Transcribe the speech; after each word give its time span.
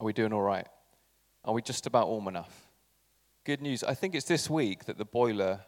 Are 0.00 0.04
we 0.04 0.14
doing 0.14 0.32
all 0.32 0.40
right? 0.40 0.66
Are 1.44 1.52
we 1.52 1.60
just 1.60 1.86
about 1.86 2.08
warm 2.08 2.26
enough? 2.26 2.68
Good 3.44 3.60
news. 3.60 3.84
I 3.84 3.92
think 3.92 4.14
it's 4.14 4.24
this 4.24 4.48
week 4.48 4.86
that 4.86 4.96
the 4.96 5.04
boiler 5.04 5.60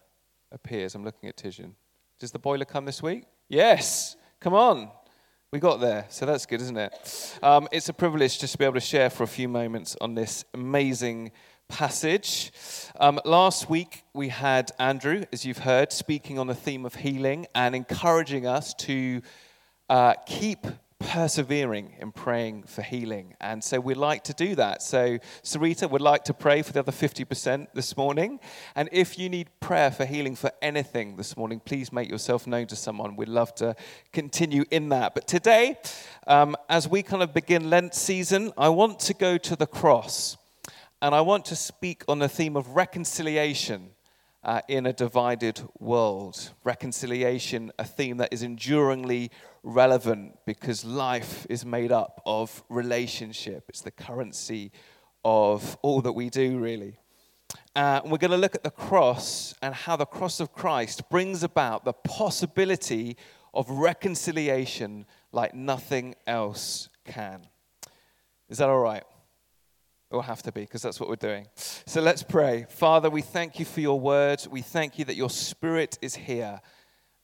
appears. 0.51 0.95
I'm 0.95 1.05
looking 1.05 1.29
at 1.29 1.37
Tijan. 1.37 1.75
Does 2.19 2.33
the 2.33 2.39
boiler 2.39 2.65
come 2.65 2.87
this 2.87 3.03
week? 3.03 3.25
Yes. 3.51 4.17
Come 4.41 4.55
on. 4.55 4.91
We 5.51 5.59
got 5.59 5.81
there. 5.83 6.07
So 6.09 6.25
that's 6.25 6.47
good, 6.47 6.63
isn't 6.63 6.79
it? 6.79 7.39
Um, 7.43 7.69
it's 7.73 7.91
a 7.91 7.93
privilege 7.93 8.39
just 8.41 8.53
to 8.53 8.59
be 8.59 8.65
able 8.65 8.75
to 8.75 8.81
share 8.81 9.11
for 9.11 9.25
a 9.25 9.29
few 9.29 9.49
moments 9.49 9.97
on 10.01 10.15
this 10.15 10.47
amazing 10.55 11.31
passage. 11.69 12.53
Um, 12.99 13.21
last 13.27 13.69
week, 13.69 14.03
we 14.15 14.31
had 14.31 14.73
Andrew, 14.79 15.25
as 15.31 15.45
you've 15.45 15.59
heard, 15.59 15.93
speaking 15.93 16.39
on 16.39 16.47
the 16.47 16.55
theme 16.55 16.87
of 16.87 16.95
healing 16.95 17.47
and 17.55 17.75
encouraging 17.75 18.47
us 18.47 18.73
to 18.75 19.21
uh, 19.91 20.15
keep 20.25 20.67
persevering 21.03 21.95
in 22.01 22.13
praying 22.13 22.63
for 22.65 22.83
healing. 22.83 23.35
And 23.41 23.63
so 23.63 23.81
we'd 23.81 23.97
like 23.97 24.25
to 24.25 24.33
do 24.33 24.55
that. 24.55 24.83
So, 24.83 25.19
Sarita 25.43 25.91
would 25.91 26.01
like 26.01 26.25
to 26.25 26.35
pray 26.35 26.63
for 26.63 26.73
the 26.73 26.81
other 26.81 26.93
50% 26.93 27.69
this 27.75 27.97
morning. 27.97 28.41
And 28.75 28.89
if 28.93 29.19
you 29.19 29.29
need 29.29 29.49
prayer 29.61 29.91
for 29.91 30.05
healing 30.05 30.37
for 30.37 30.51
anything 30.61 31.17
this 31.17 31.37
morning, 31.37 31.61
please 31.61 31.93
make 31.93 32.11
yourself 32.11 32.47
known 32.47 32.67
to 32.69 32.77
someone. 32.77 33.17
We'd 33.17 33.29
love 33.29 33.55
to 33.57 33.77
continue 34.13 34.65
in 34.71 34.89
that. 34.91 35.15
But 35.15 35.27
today, 35.27 35.77
um, 36.27 36.57
as 36.69 36.89
we 36.89 37.03
kind 37.03 37.23
of 37.23 37.35
begin 37.35 37.71
Lent 37.71 37.95
season, 37.95 38.53
I 38.57 38.69
want 38.69 38.99
to 39.01 39.15
go 39.15 39.39
to 39.39 39.57
the 39.57 39.67
cross. 39.67 40.37
And 41.01 41.15
I 41.15 41.21
want 41.21 41.45
to 41.47 41.57
speak 41.57 42.05
on 42.07 42.21
the 42.21 42.29
theme 42.29 42.57
of 42.57 42.69
reconciliation 42.77 43.91
uh, 44.45 44.61
in 44.69 44.87
a 44.87 44.93
divided 44.93 45.61
world. 45.79 46.51
Reconciliation, 46.65 47.73
a 47.79 47.85
theme 47.85 48.17
that 48.19 48.33
is 48.33 48.43
enduringly 48.43 49.31
relevant 49.63 50.39
because 50.47 50.85
life 50.85 51.47
is 51.49 51.65
made 51.65 51.93
up 51.93 52.21
of 52.27 52.63
relationship. 52.69 53.65
It's 53.69 53.83
the 53.83 53.91
currency 53.91 54.73
of 55.25 55.77
all 55.83 56.01
that 56.03 56.13
we 56.13 56.31
do, 56.31 56.59
really. 56.59 56.99
Uh, 57.77 58.01
and 58.03 58.11
we're 58.11 58.19
going 58.19 58.31
to 58.31 58.37
look 58.37 58.55
at 58.55 58.65
the 58.65 58.71
cross 58.71 59.55
and 59.63 59.75
how 59.75 59.97
the 59.97 60.07
cross 60.07 60.41
of 60.41 60.53
Christ 60.53 61.09
brings 61.11 61.43
about 61.43 61.85
the 61.85 61.93
possibility 61.93 63.17
of 63.55 63.69
reconciliation 63.71 65.07
like 65.31 65.55
nothing 65.55 66.15
else 66.27 66.89
can. 67.05 67.43
Is 68.49 68.59
that 68.59 68.69
all 68.69 68.81
right? 68.81 69.05
It 70.13 70.15
will 70.15 70.23
have 70.23 70.43
to 70.43 70.53
be 70.53 70.61
because 70.61 70.83
that's 70.83 71.01
what 71.01 71.09
we're 71.09 71.17
doing. 71.17 71.47
So 71.55 72.03
let's 72.03 72.23
pray. 72.23 72.67
Father, 72.69 73.09
we 73.09 73.23
thank 73.23 73.59
you 73.59 73.65
for 73.65 73.81
your 73.81 73.99
word. 73.99 74.47
We 74.51 74.61
thank 74.61 74.99
you 74.99 75.07
that 75.07 75.17
your 75.17 75.31
spirit 75.31 75.99
is 76.03 76.15
here. 76.15 76.61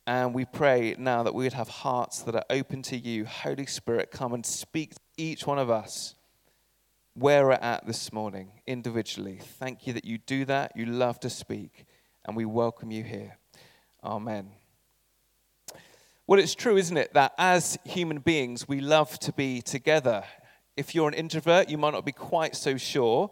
And 0.07 0.33
we 0.33 0.45
pray 0.45 0.95
now 0.97 1.21
that 1.21 1.35
we 1.35 1.43
would 1.43 1.53
have 1.53 1.67
hearts 1.67 2.23
that 2.23 2.33
are 2.33 2.45
open 2.49 2.81
to 2.83 2.97
you. 2.97 3.25
Holy 3.25 3.67
Spirit, 3.67 4.09
come 4.09 4.33
and 4.33 4.43
speak 4.43 4.95
to 4.95 5.01
each 5.17 5.45
one 5.45 5.59
of 5.59 5.69
us 5.69 6.15
where 7.13 7.45
we're 7.45 7.51
at 7.51 7.85
this 7.85 8.11
morning 8.11 8.53
individually. 8.65 9.37
Thank 9.39 9.85
you 9.85 9.93
that 9.93 10.05
you 10.05 10.17
do 10.17 10.45
that. 10.45 10.71
You 10.75 10.87
love 10.87 11.19
to 11.19 11.29
speak. 11.29 11.85
And 12.25 12.35
we 12.35 12.45
welcome 12.45 12.89
you 12.89 13.03
here. 13.03 13.37
Amen. 14.03 14.49
Well, 16.25 16.39
it's 16.39 16.55
true, 16.55 16.77
isn't 16.77 16.97
it, 16.97 17.13
that 17.13 17.33
as 17.37 17.77
human 17.85 18.17
beings, 18.17 18.67
we 18.67 18.81
love 18.81 19.19
to 19.19 19.31
be 19.31 19.61
together. 19.61 20.23
If 20.79 20.95
you're 20.95 21.09
an 21.09 21.13
introvert, 21.13 21.69
you 21.69 21.77
might 21.77 21.91
not 21.91 22.05
be 22.05 22.13
quite 22.13 22.55
so 22.55 22.77
sure. 22.77 23.31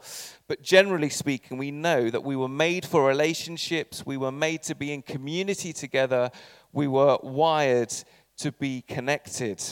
But 0.50 0.62
generally 0.62 1.08
speaking, 1.08 1.58
we 1.58 1.72
know 1.72 2.10
that 2.10 2.26
we 2.26 2.36
were 2.36 2.50
made 2.50 2.86
for 2.86 3.08
relationships, 3.08 4.06
we 4.06 4.18
were 4.18 4.34
made 4.34 4.64
to 4.64 4.76
be 4.76 4.92
in 4.92 5.02
community 5.02 5.72
together, 5.72 6.30
we 6.74 6.88
were 6.88 7.18
wired 7.24 7.94
to 8.40 8.52
be 8.52 8.82
connected. 8.82 9.64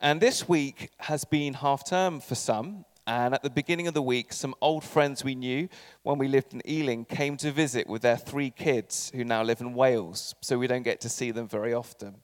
And 0.00 0.20
this 0.20 0.48
week 0.48 0.90
has 0.98 1.24
been 1.24 1.54
half 1.54 1.88
term 1.88 2.18
for 2.18 2.34
some. 2.34 2.84
And 3.06 3.32
at 3.32 3.44
the 3.44 3.48
beginning 3.48 3.86
of 3.86 3.94
the 3.94 4.02
week, 4.02 4.32
some 4.32 4.54
old 4.60 4.82
friends 4.82 5.22
we 5.22 5.36
knew 5.36 5.68
when 6.02 6.18
we 6.18 6.26
lived 6.26 6.52
in 6.52 6.68
Ealing 6.68 7.04
came 7.04 7.36
to 7.38 7.52
visit 7.52 7.86
with 7.86 8.02
their 8.02 8.16
three 8.16 8.50
kids 8.50 9.12
who 9.14 9.22
now 9.22 9.44
live 9.44 9.60
in 9.60 9.72
Wales. 9.72 10.34
So 10.40 10.58
we 10.58 10.66
don't 10.66 10.82
get 10.82 11.00
to 11.02 11.08
see 11.08 11.30
them 11.30 11.46
very 11.46 11.72
often. 11.72 12.16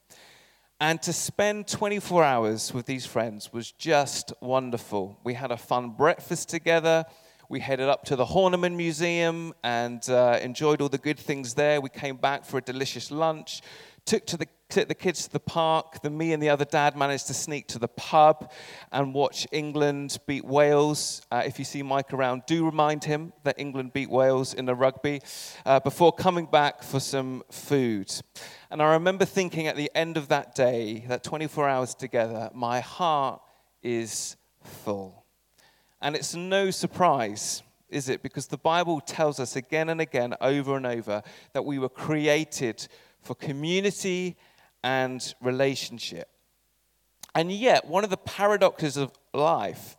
And 0.87 1.01
to 1.05 1.15
spend 1.15 1.67
24 1.67 2.23
hours 2.23 2.75
with 2.75 2.85
these 2.85 3.07
friends 3.07 3.51
was 3.55 3.73
just 3.73 4.35
wonderful. 4.43 5.19
We 5.25 5.33
had 5.33 5.51
a 5.51 5.57
fun 5.57 5.93
breakfast 5.97 6.51
together. 6.51 7.07
We 7.49 7.61
headed 7.61 7.89
up 7.89 8.05
to 8.05 8.17
the 8.17 8.27
Horniman 8.27 8.77
Museum 8.77 9.55
and 9.65 10.07
uh, 10.11 10.39
enjoyed 10.43 10.83
all 10.83 10.91
the 10.91 10.99
good 10.99 11.19
things 11.19 11.55
there. 11.55 11.81
We 11.81 11.89
came 11.89 12.17
back 12.17 12.45
for 12.45 12.59
a 12.59 12.61
delicious 12.61 13.11
lunch, 13.11 13.63
took, 14.05 14.27
to 14.27 14.37
the, 14.37 14.47
took 14.69 14.89
the 14.89 14.95
kids 14.95 15.25
to 15.25 15.33
the 15.33 15.41
park. 15.41 16.03
Then 16.03 16.17
me 16.17 16.33
and 16.33 16.43
the 16.43 16.49
other 16.49 16.65
dad 16.65 16.97
managed 16.97 17.27
to 17.29 17.35
sneak 17.35 17.69
to 17.69 17.79
the 17.79 17.89
pub 17.89 18.51
and 18.93 19.15
watch 19.15 19.47
England 19.53 20.19
beat 20.27 20.45
Wales. 20.45 21.23
Uh, 21.31 21.43
if 21.45 21.59
you 21.59 21.65
see 21.65 21.83
Mike 21.83 22.13
around, 22.13 22.43
do 22.47 22.65
remind 22.65 23.05
him 23.05 23.33
that 23.45 23.59
England 23.59 23.93
beat 23.93 24.11
Wales 24.11 24.55
in 24.55 24.65
the 24.65 24.75
rugby 24.75 25.21
uh, 25.65 25.81
before 25.81 26.13
coming 26.13 26.47
back 26.47 26.83
for 26.83 27.01
some 27.01 27.43
food. 27.51 28.13
And 28.71 28.83
I 28.83 28.95
remember 28.95 29.25
thinking 29.25 29.67
at 29.67 29.77
the 29.77 29.91
end 29.95 30.17
of 30.17 30.29
that 30.29 30.55
day, 30.55 31.05
that 31.09 31.23
24 31.23 31.69
hours 31.69 31.95
together, 31.95 32.51
my 32.55 32.81
heart 32.81 33.41
is 33.83 34.37
full. 34.63 35.25
And 36.01 36.17
it's 36.17 36.35
no 36.35 36.71
surprise, 36.71 37.63
is 37.89 38.09
it? 38.09 38.23
Because 38.23 38.49
the 38.49 38.59
Bible 38.59 39.01
tells 39.01 39.39
us 39.39 39.57
again 39.57 39.89
and 39.89 40.01
again, 40.01 40.35
over 40.41 40.77
and 40.77 40.87
over, 40.87 41.23
that 41.53 41.65
we 41.65 41.79
were 41.79 41.89
created 41.89 42.87
for 43.23 43.35
community 43.35 44.37
and 44.85 45.35
relationship. 45.41 46.29
And 47.35 47.51
yet, 47.51 47.89
one 47.89 48.05
of 48.05 48.11
the 48.11 48.17
paradoxes 48.17 48.97
of 48.97 49.11
life 49.33 49.97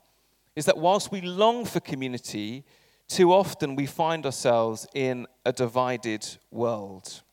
is 0.56 0.64
that 0.66 0.78
whilst 0.78 1.12
we 1.12 1.20
long 1.20 1.66
for 1.66 1.82
community, 1.82 2.64
too 3.10 3.34
often 3.34 3.76
we 3.76 3.86
find 3.86 4.26
ourselves 4.26 4.88
in 4.94 5.28
a 5.46 5.52
divided 5.52 6.26
world 6.50 7.24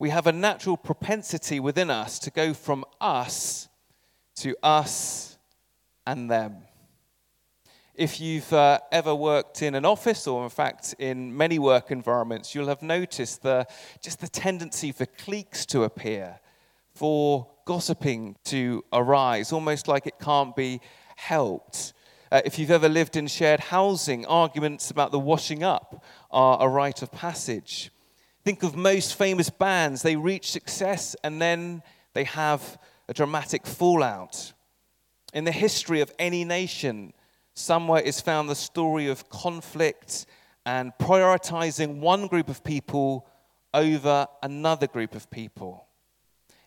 we 0.00 0.08
have 0.08 0.26
a 0.26 0.32
natural 0.32 0.78
propensity 0.78 1.60
within 1.60 1.90
us 1.90 2.18
to 2.18 2.30
go 2.30 2.54
from 2.54 2.84
us 3.02 3.68
to 4.34 4.56
us 4.62 5.36
and 6.06 6.30
them. 6.30 6.56
If 7.94 8.18
you've 8.18 8.50
uh, 8.50 8.78
ever 8.90 9.14
worked 9.14 9.60
in 9.60 9.74
an 9.74 9.84
office, 9.84 10.26
or 10.26 10.42
in 10.42 10.48
fact 10.48 10.94
in 10.98 11.36
many 11.36 11.58
work 11.58 11.90
environments, 11.90 12.54
you'll 12.54 12.68
have 12.68 12.80
noticed 12.80 13.42
the, 13.42 13.66
just 14.02 14.20
the 14.20 14.28
tendency 14.28 14.90
for 14.90 15.04
cliques 15.04 15.66
to 15.66 15.82
appear, 15.82 16.40
for 17.00 17.46
gossiping 17.64 18.36
to 18.44 18.84
arise, 18.92 19.52
almost 19.52 19.88
like 19.88 20.06
it 20.06 20.18
can't 20.18 20.54
be 20.54 20.82
helped. 21.16 21.94
Uh, 22.30 22.42
if 22.44 22.58
you've 22.58 22.70
ever 22.70 22.90
lived 22.90 23.16
in 23.16 23.26
shared 23.26 23.58
housing, 23.58 24.26
arguments 24.26 24.90
about 24.90 25.10
the 25.10 25.18
washing 25.18 25.62
up 25.62 26.04
are 26.30 26.58
a 26.60 26.68
rite 26.68 27.00
of 27.00 27.10
passage. 27.10 27.90
Think 28.44 28.62
of 28.62 28.76
most 28.76 29.14
famous 29.14 29.48
bands. 29.48 30.02
They 30.02 30.16
reach 30.16 30.50
success 30.50 31.16
and 31.24 31.40
then 31.40 31.82
they 32.12 32.24
have 32.24 32.76
a 33.08 33.14
dramatic 33.14 33.66
fallout. 33.66 34.52
In 35.32 35.44
the 35.44 35.52
history 35.52 36.02
of 36.02 36.12
any 36.18 36.44
nation, 36.44 37.14
somewhere 37.54 38.02
is 38.02 38.20
found 38.20 38.50
the 38.50 38.54
story 38.54 39.08
of 39.08 39.30
conflict 39.30 40.26
and 40.66 40.92
prioritizing 41.00 42.00
one 42.00 42.26
group 42.26 42.50
of 42.50 42.62
people 42.62 43.26
over 43.72 44.26
another 44.42 44.86
group 44.86 45.14
of 45.14 45.30
people. 45.30 45.86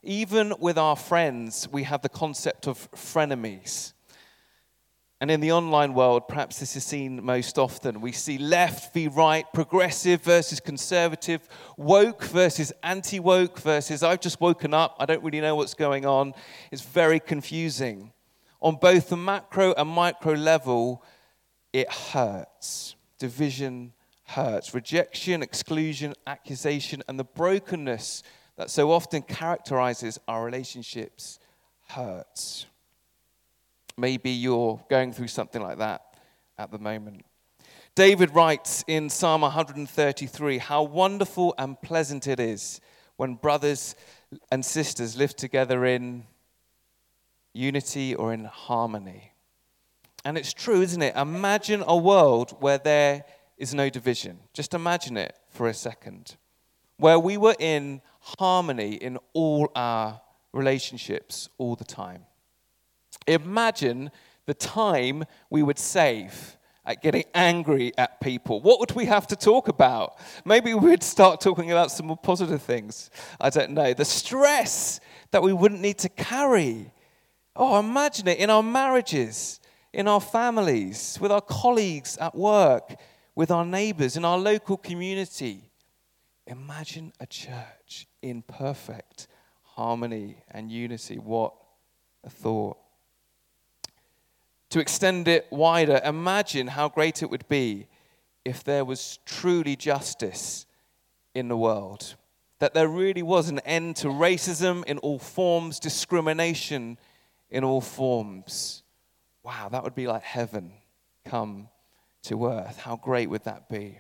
Even 0.03 0.53
with 0.59 0.77
our 0.77 0.97
friends, 0.97 1.69
we 1.71 1.83
have 1.83 2.01
the 2.01 2.09
concept 2.09 2.67
of 2.67 2.91
frenemies. 2.91 3.93
And 5.21 5.31
in 5.31 5.39
the 5.39 5.53
online 5.53 5.93
world, 5.93 6.27
perhaps 6.27 6.59
this 6.59 6.75
is 6.75 6.83
seen 6.83 7.23
most 7.23 7.57
often. 7.57 8.01
We 8.01 8.11
see 8.11 8.37
left 8.37 8.93
v 8.93 9.07
right, 9.07 9.45
progressive 9.53 10.21
versus 10.21 10.59
conservative, 10.59 11.47
woke 11.77 12.25
versus 12.25 12.73
anti 12.83 13.21
woke 13.21 13.57
versus 13.61 14.03
I've 14.03 14.19
just 14.19 14.41
woken 14.41 14.73
up, 14.73 14.97
I 14.99 15.05
don't 15.05 15.23
really 15.23 15.39
know 15.39 15.55
what's 15.55 15.73
going 15.73 16.05
on. 16.05 16.33
It's 16.69 16.81
very 16.81 17.21
confusing. 17.21 18.11
On 18.61 18.75
both 18.75 19.07
the 19.07 19.15
macro 19.15 19.73
and 19.77 19.87
micro 19.87 20.33
level, 20.33 21.05
it 21.71 21.89
hurts. 21.89 22.97
Division 23.17 23.93
hurts. 24.25 24.73
Rejection, 24.73 25.41
exclusion, 25.41 26.13
accusation, 26.27 27.01
and 27.07 27.17
the 27.17 27.23
brokenness 27.23 28.23
that 28.57 28.69
so 28.69 28.91
often 28.91 29.21
characterizes 29.21 30.19
our 30.27 30.45
relationships 30.45 31.39
hurts. 31.89 32.65
Maybe 33.97 34.31
you're 34.31 34.83
going 34.89 35.13
through 35.13 35.27
something 35.27 35.61
like 35.61 35.77
that 35.77 36.01
at 36.57 36.71
the 36.71 36.79
moment. 36.79 37.25
David 37.95 38.33
writes 38.33 38.83
in 38.87 39.09
Psalm 39.09 39.41
133 39.41 40.57
How 40.57 40.83
wonderful 40.83 41.53
and 41.57 41.79
pleasant 41.81 42.27
it 42.27 42.39
is 42.39 42.81
when 43.17 43.35
brothers 43.35 43.95
and 44.51 44.65
sisters 44.65 45.15
live 45.15 45.35
together 45.35 45.85
in 45.85 46.23
unity 47.53 48.15
or 48.15 48.33
in 48.33 48.45
harmony. 48.45 49.33
And 50.25 50.37
it's 50.37 50.53
true, 50.53 50.81
isn't 50.81 51.01
it? 51.01 51.15
Imagine 51.15 51.83
a 51.85 51.95
world 51.95 52.55
where 52.59 52.79
there 52.79 53.25
is 53.57 53.73
no 53.75 53.89
division. 53.89 54.39
Just 54.53 54.73
imagine 54.73 55.17
it 55.17 55.37
for 55.49 55.67
a 55.67 55.73
second. 55.73 56.35
Where 56.97 57.19
we 57.19 57.37
were 57.37 57.55
in 57.59 58.01
harmony 58.39 58.95
in 58.95 59.17
all 59.33 59.69
our 59.75 60.21
relationships 60.53 61.49
all 61.57 61.75
the 61.75 61.83
time. 61.83 62.23
Imagine 63.27 64.11
the 64.45 64.53
time 64.53 65.23
we 65.49 65.61
would 65.63 65.79
save 65.79 66.57
at 66.85 67.01
getting 67.01 67.23
angry 67.33 67.93
at 67.97 68.19
people. 68.19 68.61
What 68.61 68.79
would 68.79 68.91
we 68.91 69.05
have 69.05 69.27
to 69.27 69.35
talk 69.35 69.67
about? 69.67 70.17
Maybe 70.45 70.73
we'd 70.73 71.03
start 71.03 71.39
talking 71.39 71.71
about 71.71 71.91
some 71.91 72.07
more 72.07 72.17
positive 72.17 72.61
things. 72.61 73.09
I 73.39 73.49
don't 73.49 73.71
know. 73.71 73.93
The 73.93 74.05
stress 74.05 74.99
that 75.31 75.41
we 75.41 75.53
wouldn't 75.53 75.81
need 75.81 75.97
to 75.99 76.09
carry. 76.09 76.91
Oh, 77.55 77.79
imagine 77.79 78.27
it 78.27 78.37
in 78.39 78.49
our 78.49 78.63
marriages, 78.63 79.59
in 79.93 80.07
our 80.07 80.21
families, 80.21 81.17
with 81.21 81.31
our 81.31 81.41
colleagues 81.41 82.17
at 82.17 82.35
work, 82.35 82.95
with 83.35 83.51
our 83.51 83.65
neighbors, 83.65 84.17
in 84.17 84.25
our 84.25 84.37
local 84.37 84.77
community. 84.77 85.71
Imagine 86.47 87.13
a 87.19 87.25
church 87.25 88.07
in 88.21 88.41
perfect 88.41 89.27
harmony 89.63 90.37
and 90.51 90.71
unity. 90.71 91.17
What 91.17 91.53
a 92.23 92.29
thought. 92.29 92.77
To 94.71 94.79
extend 94.79 95.27
it 95.27 95.47
wider, 95.51 96.01
imagine 96.03 96.67
how 96.67 96.89
great 96.89 97.21
it 97.21 97.29
would 97.29 97.47
be 97.47 97.87
if 98.43 98.63
there 98.63 98.83
was 98.83 99.19
truly 99.25 99.75
justice 99.75 100.65
in 101.33 101.47
the 101.47 101.57
world. 101.57 102.15
That 102.59 102.73
there 102.73 102.87
really 102.87 103.23
was 103.23 103.49
an 103.49 103.59
end 103.59 103.97
to 103.97 104.07
racism 104.07 104.83
in 104.85 104.97
all 104.99 105.19
forms, 105.19 105.79
discrimination 105.79 106.97
in 107.49 107.63
all 107.63 107.81
forms. 107.81 108.83
Wow, 109.43 109.69
that 109.69 109.83
would 109.83 109.95
be 109.95 110.07
like 110.07 110.23
heaven 110.23 110.73
come 111.25 111.69
to 112.23 112.47
earth. 112.47 112.79
How 112.79 112.95
great 112.95 113.29
would 113.29 113.43
that 113.43 113.69
be? 113.69 113.99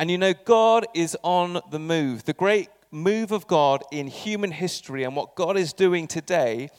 And 0.00 0.10
you 0.10 0.16
know, 0.16 0.32
God 0.32 0.86
is 0.94 1.14
on 1.22 1.60
the 1.70 1.78
move. 1.78 2.24
The 2.24 2.32
great 2.32 2.70
move 2.90 3.32
of 3.32 3.46
God 3.46 3.82
in 3.92 4.06
human 4.06 4.50
history 4.50 5.04
and 5.04 5.14
what 5.14 5.36
God 5.36 5.58
is 5.58 5.74
doing 5.74 6.08
today 6.08 6.70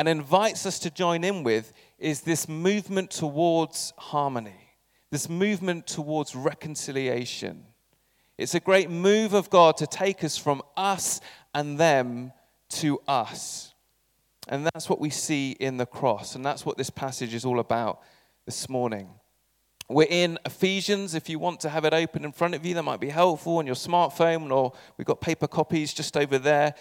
and 0.00 0.08
invites 0.08 0.66
us 0.66 0.80
to 0.80 0.90
join 0.90 1.22
in 1.22 1.44
with 1.44 1.72
is 1.96 2.22
this 2.22 2.48
movement 2.48 3.12
towards 3.12 3.92
harmony, 3.96 4.74
this 5.12 5.28
movement 5.28 5.86
towards 5.86 6.34
reconciliation. 6.34 7.66
It's 8.36 8.56
a 8.56 8.60
great 8.60 8.90
move 8.90 9.32
of 9.32 9.48
God 9.48 9.76
to 9.76 9.86
take 9.86 10.24
us 10.24 10.36
from 10.36 10.60
us 10.76 11.20
and 11.54 11.78
them 11.78 12.32
to 12.70 12.98
us. 13.06 13.74
And 14.48 14.66
that's 14.66 14.88
what 14.90 14.98
we 14.98 15.10
see 15.10 15.52
in 15.52 15.76
the 15.76 15.86
cross. 15.86 16.34
And 16.34 16.44
that's 16.44 16.66
what 16.66 16.76
this 16.76 16.90
passage 16.90 17.32
is 17.32 17.44
all 17.44 17.60
about 17.60 18.02
this 18.44 18.68
morning. 18.68 19.08
We're 19.88 20.08
in 20.10 20.36
Ephesians. 20.44 21.14
If 21.14 21.28
you 21.28 21.38
want 21.38 21.60
to 21.60 21.68
have 21.68 21.84
it 21.84 21.94
open 21.94 22.24
in 22.24 22.32
front 22.32 22.56
of 22.56 22.66
you, 22.66 22.74
that 22.74 22.82
might 22.82 22.98
be 22.98 23.08
helpful 23.08 23.58
on 23.58 23.66
your 23.66 23.76
smartphone, 23.76 24.50
or 24.50 24.72
we've 24.96 25.06
got 25.06 25.20
paper 25.20 25.46
copies 25.46 25.94
just 25.94 26.16
over 26.16 26.38
there. 26.38 26.74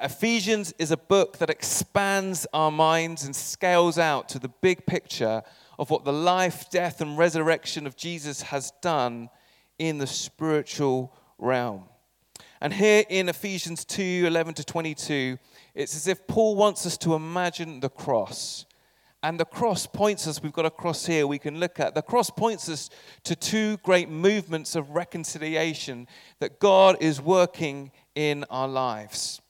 Ephesians 0.00 0.72
is 0.78 0.92
a 0.92 0.96
book 0.96 1.38
that 1.38 1.50
expands 1.50 2.46
our 2.52 2.70
minds 2.70 3.24
and 3.24 3.34
scales 3.34 3.98
out 3.98 4.28
to 4.28 4.38
the 4.38 4.46
big 4.48 4.86
picture 4.86 5.42
of 5.76 5.90
what 5.90 6.04
the 6.04 6.12
life, 6.12 6.70
death, 6.70 7.00
and 7.00 7.18
resurrection 7.18 7.84
of 7.84 7.96
Jesus 7.96 8.42
has 8.42 8.70
done 8.80 9.28
in 9.80 9.98
the 9.98 10.06
spiritual 10.06 11.12
realm. 11.38 11.88
And 12.60 12.72
here 12.72 13.02
in 13.08 13.28
Ephesians 13.28 13.84
2 13.84 14.22
11 14.24 14.54
to 14.54 14.64
22, 14.64 15.36
it's 15.74 15.96
as 15.96 16.06
if 16.06 16.28
Paul 16.28 16.54
wants 16.54 16.86
us 16.86 16.96
to 16.98 17.14
imagine 17.14 17.80
the 17.80 17.88
cross 17.88 18.66
and 19.22 19.38
the 19.38 19.44
cross 19.44 19.86
points 19.86 20.26
us, 20.26 20.42
we've 20.42 20.52
got 20.52 20.66
a 20.66 20.70
cross 20.70 21.06
here 21.06 21.26
we 21.26 21.38
can 21.38 21.60
look 21.60 21.78
at. 21.78 21.94
The 21.94 22.02
cross 22.02 22.28
points 22.28 22.68
us 22.68 22.90
to 23.24 23.36
two 23.36 23.76
great 23.78 24.08
movements 24.08 24.74
of 24.74 24.90
reconciliation 24.90 26.08
that 26.40 26.58
God 26.58 26.96
is 27.00 27.20
working 27.20 27.92
in 28.14 28.44
our 28.50 28.66
lives. 28.66 29.40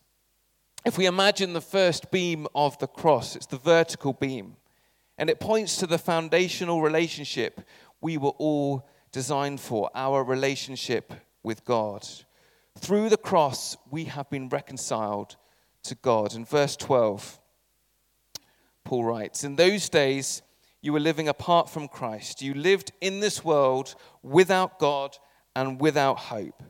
If 0.85 0.99
we 0.99 1.07
imagine 1.07 1.53
the 1.53 1.61
first 1.61 2.11
beam 2.11 2.47
of 2.55 2.79
the 2.79 2.87
cross, 2.87 3.37
it's 3.37 3.47
the 3.47 3.57
vertical 3.57 4.13
beam, 4.13 4.57
and 5.17 5.31
it 5.31 5.41
points 5.41 5.77
to 5.79 5.87
the 5.87 5.99
foundational 5.99 6.83
relationship 6.83 7.61
we 8.01 8.19
were 8.19 8.31
all 8.31 8.87
designed 9.13 9.61
for 9.61 9.91
our 9.95 10.25
relationship 10.25 11.15
with 11.43 11.65
God. 11.65 12.07
Through 12.79 13.11
the 13.11 13.17
cross, 13.17 13.77
we 13.91 14.05
have 14.05 14.29
been 14.29 14.49
reconciled 14.49 15.37
to 15.85 15.95
God. 15.95 16.35
In 16.35 16.45
verse 16.45 16.77
12, 16.77 17.39
Paul 18.85 19.05
writes. 19.05 19.45
In 19.45 19.57
those 19.57 19.89
days, 19.89 20.43
you 20.81 20.93
were 20.93 21.01
living 21.01 21.29
apart 21.29 21.71
from 21.71 21.89
Christ. 21.89 22.43
You 22.43 22.55
lived 22.55 22.93
in 23.01 23.21
this 23.21 23.45
world 23.45 23.95
without 24.23 24.79
God 24.79 25.17
and 25.55 25.81
without 25.81 26.19
hope. 26.19 26.63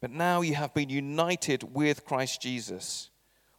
But 0.00 0.10
now 0.10 0.40
you 0.40 0.54
have 0.56 0.74
been 0.74 0.90
united 0.90 1.74
with 1.74 2.04
Christ 2.04 2.42
Jesus. 2.42 3.10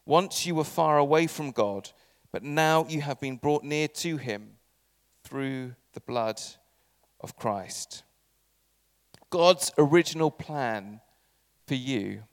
Once 0.05 0.45
you 0.45 0.53
were 0.53 0.63
far 0.63 0.97
away 0.97 1.27
from 1.27 1.51
God, 1.51 1.89
but 2.31 2.43
now 2.43 2.85
you 2.87 3.01
have 3.01 3.19
been 3.19 3.37
brought 3.37 3.63
near 3.63 3.87
to 3.87 4.17
him 4.17 4.57
through 5.23 5.73
the 5.93 6.01
blood 6.01 6.41
of 7.21 7.35
Christ. 7.37 8.03
God's 9.29 9.71
original 9.77 10.29
plan 10.29 10.99
for 11.65 11.75
you 11.75 12.23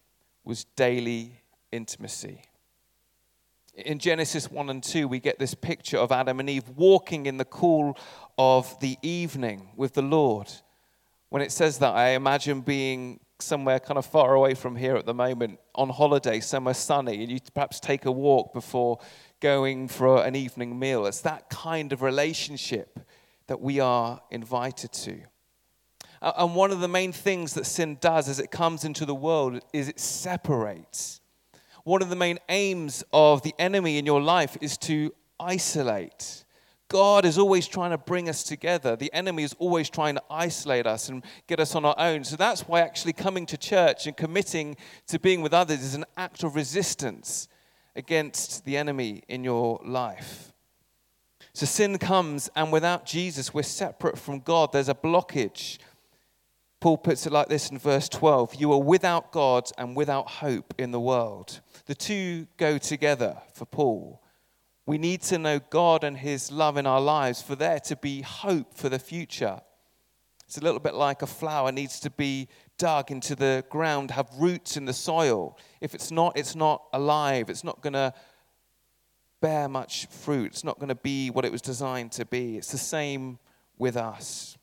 was 0.44 0.64
daily 0.76 1.40
intimacy. 1.70 2.42
In 3.74 3.98
Genesis 3.98 4.50
1 4.50 4.69
and 4.69 4.82
2, 4.82 5.08
we 5.08 5.19
get 5.19 5.38
this 5.38 5.54
picture 5.54 5.96
of 5.96 6.12
Adam 6.12 6.40
and 6.40 6.50
Eve 6.50 6.69
walking 6.76 7.24
in 7.24 7.38
the 7.38 7.44
cool 7.46 7.96
of 8.36 8.78
the 8.80 8.98
evening 9.00 9.70
with 9.76 9.94
the 9.94 10.02
Lord. 10.02 10.52
When 11.30 11.40
it 11.40 11.50
says 11.50 11.78
that, 11.78 11.94
I 11.94 12.10
imagine 12.10 12.60
being 12.60 13.20
somewhere 13.38 13.80
kind 13.80 13.96
of 13.96 14.04
far 14.04 14.34
away 14.34 14.52
from 14.52 14.76
here 14.76 14.96
at 14.96 15.06
the 15.06 15.14
moment, 15.14 15.58
on 15.74 15.88
holiday, 15.88 16.38
somewhere 16.40 16.74
sunny, 16.74 17.22
and 17.22 17.32
you 17.32 17.38
perhaps 17.54 17.80
take 17.80 18.04
a 18.04 18.12
walk 18.12 18.52
before 18.52 18.98
going 19.40 19.88
for 19.88 20.22
an 20.22 20.36
evening 20.36 20.78
meal. 20.78 21.06
It's 21.06 21.22
that 21.22 21.48
kind 21.48 21.94
of 21.94 22.02
relationship 22.02 23.00
that 23.46 23.62
we 23.62 23.80
are 23.80 24.20
invited 24.30 24.92
to. 24.92 25.19
And 26.20 26.54
one 26.54 26.72
of 26.72 26.80
the 26.80 26.88
main 26.88 27.12
things 27.12 27.54
that 27.54 27.64
sin 27.64 27.96
does 28.02 28.28
as 28.28 28.38
it 28.38 28.50
comes 28.50 28.84
into 28.84 29.06
the 29.06 29.14
world 29.14 29.60
is 29.72 29.88
it 29.88 29.98
separates 29.98 31.21
one 31.84 32.02
of 32.02 32.11
the 32.11 32.17
main 32.17 32.38
aims 32.49 33.02
of 33.12 33.43
the 33.43 33.55
enemy 33.58 33.99
in 33.99 34.06
your 34.06 34.20
life 34.20 34.56
is 34.61 34.76
to 34.79 35.12
isolate. 35.40 36.44
God 36.88 37.25
is 37.25 37.38
always 37.38 37.67
trying 37.67 37.90
to 37.90 37.99
bring 37.99 38.29
us 38.29 38.43
together. 38.43 38.96
The 38.96 39.12
enemy 39.14 39.44
is 39.44 39.55
always 39.58 39.88
trying 39.88 40.14
to 40.17 40.23
isolate 40.31 40.87
us 40.87 41.08
and 41.08 41.25
get 41.46 41.58
us 41.58 41.75
on 41.75 41.87
our 41.87 41.94
own. 41.96 42.23
So 42.23 42.37
that's 42.37 42.69
why 42.69 42.81
actually 42.81 43.14
coming 43.14 43.46
to 43.46 43.56
church 43.56 44.06
and 44.06 44.14
committing 44.17 44.76
to 45.06 45.19
being 45.19 45.40
with 45.40 45.55
others 45.55 45.82
is 45.82 45.94
an 45.94 46.05
act 46.19 46.44
of 46.44 46.55
resistance 46.55 47.49
against 47.96 48.64
the 48.67 48.76
enemy 48.76 49.23
in 49.29 49.43
your 49.43 49.81
life. 49.84 50.52
So 51.55 51.67
sin 51.67 51.99
comes, 51.99 52.50
and 52.56 52.73
without 52.73 53.05
Jesus, 53.05 53.52
we're 53.52 53.62
separate 53.62 54.19
from 54.19 54.40
God. 54.40 54.73
There's 54.73 54.88
a 54.88 54.94
blockage 54.94 55.79
Paul 56.82 56.98
puts 56.98 57.29
it 57.29 57.32
like 57.32 57.46
this 57.46 57.70
in 57.70 57.79
verse 57.79 58.08
12 58.08 58.56
You 58.56 58.72
are 58.72 58.82
without 58.82 59.31
God 59.31 59.70
and 59.79 59.94
without 59.94 60.29
hope 60.29 60.74
in 60.79 60.91
the 60.91 60.98
world. 60.98 61.60
The 61.86 61.94
two 61.94 62.48
go 62.56 62.77
together 62.77 63.36
for 63.55 63.67
Paul. 63.67 64.20
We 64.84 64.98
need 64.98 65.22
to 65.22 65.39
know 65.39 65.60
God 65.60 66.03
and 66.03 66.17
his 66.17 66.51
love 66.51 66.77
in 66.77 66.84
our 66.84 67.01
lives 67.01 67.41
for 67.41 67.55
there 67.55 67.79
to 67.79 67.94
be 67.94 68.22
hope 68.22 68.74
for 68.74 68.89
the 68.89 68.98
future. 68.98 69.60
It's 70.44 70.58
a 70.58 70.60
little 70.60 70.81
bit 70.81 70.94
like 70.94 71.22
a 71.22 71.27
flower 71.29 71.70
needs 71.70 72.01
to 72.01 72.10
be 72.10 72.48
dug 72.79 73.12
into 73.12 73.36
the 73.36 73.65
ground, 73.70 74.10
have 74.10 74.29
roots 74.36 74.77
in 74.77 74.84
the 74.84 74.93
soil. 74.93 75.56
If 75.81 75.94
it's 75.94 76.10
not, 76.10 76.36
it's 76.36 76.56
not 76.56 76.82
alive. 76.93 77.48
It's 77.48 77.62
not 77.62 77.81
going 77.81 77.93
to 77.93 78.12
bear 79.41 79.69
much 79.69 80.06
fruit. 80.06 80.46
It's 80.46 80.65
not 80.65 80.81
going 80.81 80.89
to 80.89 80.96
be 80.96 81.31
what 81.31 81.44
it 81.44 81.53
was 81.53 81.62
designed 81.62 82.10
to 82.12 82.24
be. 82.24 82.56
It's 82.56 82.72
the 82.72 82.77
same 82.77 83.39
with 83.79 83.96
us. 83.96 84.58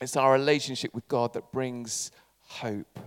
It's 0.00 0.16
our 0.16 0.32
relationship 0.32 0.94
with 0.94 1.08
God 1.08 1.32
that 1.34 1.52
brings 1.52 2.10
hope. 2.40 2.98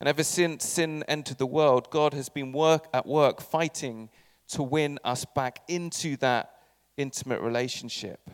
And 0.00 0.08
ever 0.08 0.24
since 0.24 0.66
sin 0.66 1.04
entered 1.08 1.38
the 1.38 1.46
world, 1.46 1.90
God 1.90 2.14
has 2.14 2.28
been 2.28 2.52
work 2.52 2.88
at 2.92 3.06
work 3.06 3.40
fighting 3.40 4.10
to 4.48 4.62
win 4.62 4.98
us 5.04 5.24
back 5.24 5.60
into 5.68 6.16
that 6.18 6.54
intimate 6.96 7.40
relationship. 7.40 8.30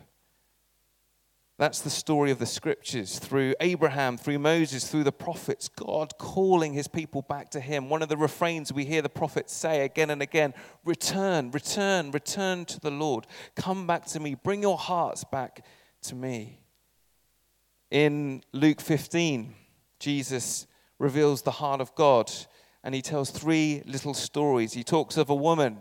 That's 1.57 1.81
the 1.81 1.91
story 1.91 2.31
of 2.31 2.39
the 2.39 2.47
scriptures 2.47 3.19
through 3.19 3.53
Abraham, 3.61 4.17
through 4.17 4.39
Moses, 4.39 4.87
through 4.87 5.03
the 5.03 5.11
prophets, 5.11 5.67
God 5.67 6.17
calling 6.17 6.73
his 6.73 6.87
people 6.87 7.21
back 7.21 7.51
to 7.51 7.59
him. 7.59 7.87
One 7.87 8.01
of 8.01 8.09
the 8.09 8.17
refrains 8.17 8.73
we 8.73 8.83
hear 8.83 9.03
the 9.03 9.09
prophets 9.09 9.53
say 9.53 9.85
again 9.85 10.09
and 10.09 10.23
again 10.23 10.55
return, 10.83 11.51
return, 11.51 12.09
return 12.09 12.65
to 12.65 12.79
the 12.79 12.89
Lord. 12.89 13.27
Come 13.55 13.85
back 13.85 14.07
to 14.07 14.19
me. 14.19 14.33
Bring 14.33 14.63
your 14.63 14.77
hearts 14.79 15.23
back 15.23 15.63
to 16.01 16.15
me. 16.15 16.60
In 17.91 18.41
Luke 18.53 18.79
15, 18.79 19.53
Jesus 19.99 20.65
reveals 20.97 21.41
the 21.41 21.51
heart 21.51 21.81
of 21.81 21.93
God 21.93 22.31
and 22.85 22.95
he 22.95 23.01
tells 23.01 23.29
three 23.29 23.83
little 23.85 24.13
stories. 24.13 24.71
He 24.71 24.83
talks 24.83 25.17
of 25.17 25.29
a 25.29 25.35
woman 25.35 25.77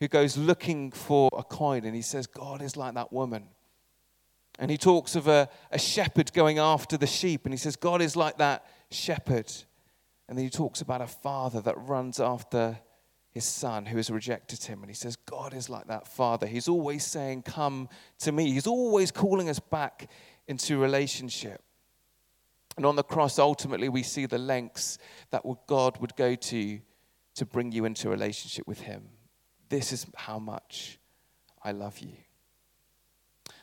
who 0.00 0.08
goes 0.08 0.36
looking 0.36 0.90
for 0.90 1.30
a 1.36 1.44
coin 1.44 1.84
and 1.84 1.94
he 1.94 2.02
says, 2.02 2.26
God 2.26 2.62
is 2.62 2.76
like 2.76 2.94
that 2.94 3.12
woman. 3.12 3.44
And 4.58 4.72
he 4.72 4.76
talks 4.76 5.14
of 5.14 5.28
a, 5.28 5.48
a 5.70 5.78
shepherd 5.78 6.32
going 6.32 6.58
after 6.58 6.96
the 6.96 7.06
sheep 7.06 7.46
and 7.46 7.54
he 7.54 7.58
says, 7.58 7.76
God 7.76 8.02
is 8.02 8.16
like 8.16 8.38
that 8.38 8.66
shepherd. 8.90 9.50
And 10.28 10.36
then 10.36 10.44
he 10.44 10.50
talks 10.50 10.80
about 10.80 11.00
a 11.00 11.06
father 11.06 11.60
that 11.60 11.78
runs 11.78 12.18
after 12.18 12.80
his 13.30 13.44
son 13.44 13.86
who 13.86 13.96
has 13.96 14.10
rejected 14.10 14.62
him. 14.64 14.82
And 14.82 14.90
he 14.90 14.94
says, 14.94 15.16
God 15.16 15.54
is 15.54 15.70
like 15.70 15.86
that 15.86 16.06
father. 16.06 16.46
He's 16.46 16.68
always 16.68 17.04
saying, 17.04 17.42
Come 17.42 17.88
to 18.20 18.32
me. 18.32 18.52
He's 18.52 18.66
always 18.66 19.10
calling 19.10 19.48
us 19.48 19.58
back 19.58 20.10
into 20.46 20.78
relationship. 20.78 21.62
And 22.76 22.86
on 22.86 22.96
the 22.96 23.02
cross, 23.02 23.38
ultimately, 23.38 23.88
we 23.88 24.02
see 24.02 24.26
the 24.26 24.38
lengths 24.38 24.98
that 25.30 25.42
God 25.66 25.98
would 25.98 26.16
go 26.16 26.34
to 26.34 26.80
to 27.34 27.46
bring 27.46 27.72
you 27.72 27.84
into 27.84 28.08
relationship 28.08 28.66
with 28.66 28.80
him. 28.80 29.08
This 29.68 29.92
is 29.92 30.06
how 30.14 30.38
much 30.38 30.98
I 31.62 31.72
love 31.72 31.98
you. 31.98 32.16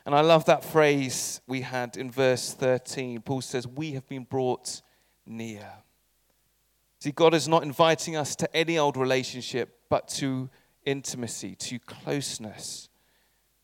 And 0.06 0.14
I 0.14 0.20
love 0.22 0.44
that 0.46 0.64
phrase 0.64 1.40
we 1.46 1.60
had 1.60 1.96
in 1.96 2.10
verse 2.10 2.54
13. 2.54 3.20
Paul 3.22 3.40
says, 3.42 3.66
We 3.66 3.92
have 3.92 4.08
been 4.08 4.24
brought 4.24 4.80
near. 5.26 5.66
See, 7.00 7.12
God 7.12 7.34
is 7.34 7.48
not 7.48 7.62
inviting 7.62 8.16
us 8.16 8.36
to 8.36 8.56
any 8.56 8.78
old 8.78 8.96
relationship, 8.96 9.78
but 9.88 10.08
to 10.08 10.50
intimacy, 10.84 11.54
to 11.54 11.78
closeness. 11.78 12.88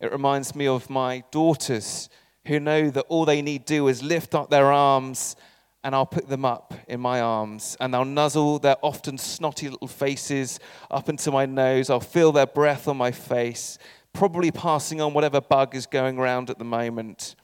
It 0.01 0.13
reminds 0.13 0.55
me 0.55 0.67
of 0.67 0.91
my 0.91 1.23
daughters 1.31 2.09
who 2.47 2.61
know 2.61 2.91
that 2.91 3.05
all 3.09 3.25
they 3.25 3.43
need 3.43 3.65
do 3.65 3.89
is 3.89 4.03
lift 4.03 4.35
up 4.35 4.51
their 4.51 4.73
arms 4.73 5.37
and 5.83 5.95
I'll 5.95 6.07
put 6.07 6.29
them 6.29 6.45
up 6.45 6.75
in 6.89 7.01
my 7.01 7.21
arms 7.21 7.77
and 7.81 7.95
I'll 7.95 8.05
nuzzle 8.05 8.59
their 8.59 8.77
often 8.83 9.19
snotty 9.19 9.69
little 9.69 9.89
faces 9.89 10.59
up 10.91 11.09
into 11.09 11.31
my 11.31 11.47
nose. 11.47 11.91
I'll 11.91 12.01
feel 12.01 12.33
their 12.33 12.47
breath 12.47 12.89
on 12.89 12.97
my 12.97 13.11
face, 13.11 13.79
probably 14.13 14.51
passing 14.51 15.01
on 15.01 15.15
whatever 15.15 15.41
bug 15.41 15.75
is 15.75 15.87
going 15.87 16.19
around 16.19 16.51
at 16.51 16.59
the 16.59 16.65
moment. 16.65 17.37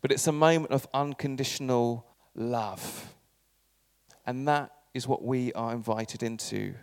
But 0.00 0.12
it's 0.12 0.26
a 0.26 0.32
moment 0.32 0.72
of 0.72 0.86
unconditional 0.92 2.06
love. 2.34 3.14
And 4.26 4.48
that 4.48 4.72
is 4.92 5.06
what 5.06 5.24
we 5.24 5.52
are 5.52 5.72
invited 5.72 6.22
into 6.22 6.74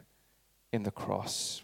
in 0.72 0.84
the 0.84 0.92
cross. 0.92 1.64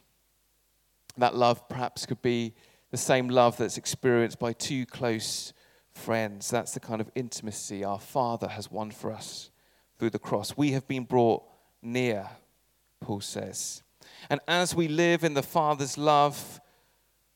That 1.17 1.35
love 1.35 1.67
perhaps 1.67 2.05
could 2.05 2.21
be 2.21 2.53
the 2.91 2.97
same 2.97 3.29
love 3.29 3.57
that's 3.57 3.77
experienced 3.77 4.39
by 4.39 4.53
two 4.53 4.85
close 4.85 5.53
friends. 5.97 6.49
That's 6.49 6.73
the 6.73 6.79
kind 6.79 7.01
of 7.01 7.11
intimacy 7.15 7.83
our 7.83 7.99
Father 7.99 8.47
has 8.47 8.71
won 8.71 8.91
for 8.91 9.11
us 9.11 9.49
through 9.97 10.11
the 10.11 10.19
cross. 10.19 10.55
We 10.55 10.71
have 10.71 10.87
been 10.87 11.03
brought 11.03 11.43
near, 11.81 12.29
Paul 13.01 13.21
says. 13.21 13.83
And 14.29 14.39
as 14.47 14.75
we 14.75 14.87
live 14.87 15.23
in 15.23 15.33
the 15.33 15.43
Father's 15.43 15.97
love, 15.97 16.61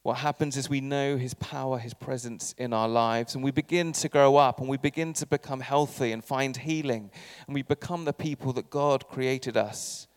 what 0.03 0.17
happens 0.17 0.57
is 0.57 0.69
we 0.69 0.81
know 0.81 1.17
His 1.17 1.33
power, 1.35 1.77
His 1.77 1.93
presence 1.93 2.55
in 2.57 2.73
our 2.73 2.87
lives, 2.87 3.35
and 3.35 3.43
we 3.43 3.51
begin 3.51 3.91
to 3.93 4.09
grow 4.09 4.37
up 4.37 4.59
and 4.59 4.69
we 4.69 4.77
begin 4.77 5.13
to 5.13 5.27
become 5.27 5.59
healthy 5.59 6.11
and 6.11 6.23
find 6.23 6.57
healing, 6.57 7.11
and 7.45 7.53
we 7.53 7.61
become 7.61 8.05
the 8.05 8.13
people 8.13 8.53
that 8.53 8.69
God 8.69 9.07
created 9.07 9.57
us 9.57 10.07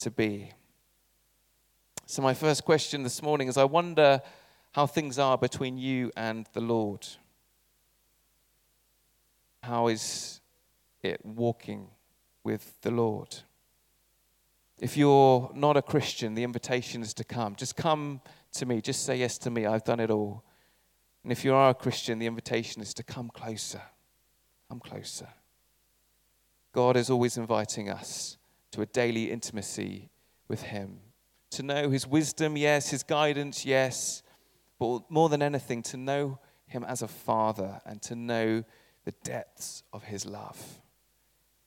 to 0.00 0.10
be. 0.10 0.52
So, 2.06 2.20
my 2.20 2.34
first 2.34 2.64
question 2.64 3.04
this 3.04 3.22
morning 3.22 3.48
is 3.48 3.56
I 3.56 3.64
wonder 3.64 4.20
how 4.72 4.86
things 4.86 5.18
are 5.18 5.38
between 5.38 5.78
you 5.78 6.10
and 6.16 6.46
the 6.52 6.60
Lord. 6.60 7.06
How 9.62 9.88
is 9.88 10.40
it 11.02 11.24
walking 11.24 11.88
with 12.42 12.80
the 12.82 12.90
Lord? 12.90 13.36
If 14.80 14.96
you're 14.96 15.50
not 15.54 15.76
a 15.76 15.82
Christian, 15.82 16.34
the 16.34 16.42
invitation 16.42 17.02
is 17.02 17.14
to 17.14 17.24
come. 17.24 17.54
Just 17.54 17.76
come 17.76 18.20
to 18.54 18.66
me. 18.66 18.80
Just 18.80 19.04
say 19.06 19.16
yes 19.16 19.38
to 19.38 19.50
me. 19.50 19.64
I've 19.64 19.84
done 19.84 20.00
it 20.00 20.10
all. 20.10 20.44
And 21.22 21.30
if 21.30 21.44
you 21.44 21.54
are 21.54 21.70
a 21.70 21.74
Christian, 21.74 22.18
the 22.18 22.26
invitation 22.26 22.82
is 22.82 22.92
to 22.94 23.04
come 23.04 23.30
closer. 23.30 23.82
Come 24.68 24.80
closer. 24.80 25.28
God 26.72 26.96
is 26.96 27.10
always 27.10 27.36
inviting 27.36 27.88
us 27.88 28.38
to 28.72 28.82
a 28.82 28.86
daily 28.86 29.30
intimacy 29.30 30.10
with 30.48 30.62
Him. 30.62 30.98
To 31.50 31.62
know 31.62 31.90
His 31.90 32.06
wisdom, 32.06 32.56
yes. 32.56 32.90
His 32.90 33.04
guidance, 33.04 33.64
yes. 33.64 34.24
But 34.80 35.08
more 35.08 35.28
than 35.28 35.42
anything, 35.42 35.82
to 35.84 35.96
know 35.96 36.40
Him 36.66 36.82
as 36.82 37.02
a 37.02 37.08
Father 37.08 37.80
and 37.86 38.02
to 38.02 38.16
know 38.16 38.64
the 39.04 39.12
depths 39.24 39.82
of 39.92 40.04
His 40.04 40.26
love. 40.26 40.80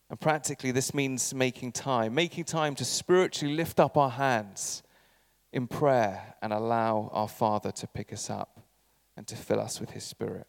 And 0.10 0.20
practically, 0.20 0.72
this 0.72 0.94
means 0.94 1.34
making 1.34 1.72
time, 1.72 2.14
making 2.14 2.44
time 2.44 2.76
to 2.76 2.86
spiritually 2.86 3.56
lift 3.56 3.80
up 3.80 3.98
our 3.98 4.12
hands 4.12 4.84
in 5.52 5.68
prayer 5.68 6.36
and 6.42 6.54
allow 6.54 7.10
our 7.14 7.28
Father 7.28 7.72
to 7.72 7.88
pick 7.88 8.14
us 8.14 8.30
up 8.30 8.60
and 9.18 9.26
to 9.28 9.36
fill 9.36 9.60
us 9.60 9.80
with 9.80 9.92
His 9.92 10.04
Spirit. 10.04 10.48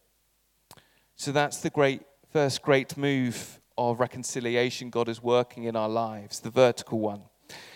So 1.16 1.32
that's 1.32 1.58
the 1.58 1.70
great 1.70 2.02
first 2.30 2.60
great 2.60 2.96
move 2.96 3.60
of 3.78 4.00
reconciliation 4.00 4.90
God 4.90 5.08
is 5.08 5.22
working 5.22 5.64
in 5.64 5.76
our 5.76 5.88
lives, 5.88 6.40
the 6.40 6.50
vertical 6.50 6.98
one. 6.98 7.22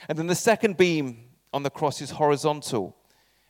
And 0.09 0.19
then 0.19 0.27
the 0.27 0.35
second 0.35 0.77
beam 0.77 1.29
on 1.53 1.63
the 1.63 1.71
cross 1.71 2.03
is 2.03 2.11
horizontal, 2.11 2.97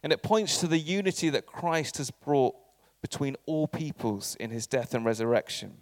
and 0.02 0.12
it 0.12 0.22
points 0.22 0.58
to 0.60 0.66
the 0.66 0.78
unity 0.78 1.30
that 1.30 1.46
Christ 1.46 1.98
has 1.98 2.10
brought 2.10 2.54
between 3.00 3.36
all 3.46 3.66
peoples 3.66 4.36
in 4.38 4.50
his 4.50 4.66
death 4.66 4.94
and 4.94 5.04
resurrection. 5.04 5.78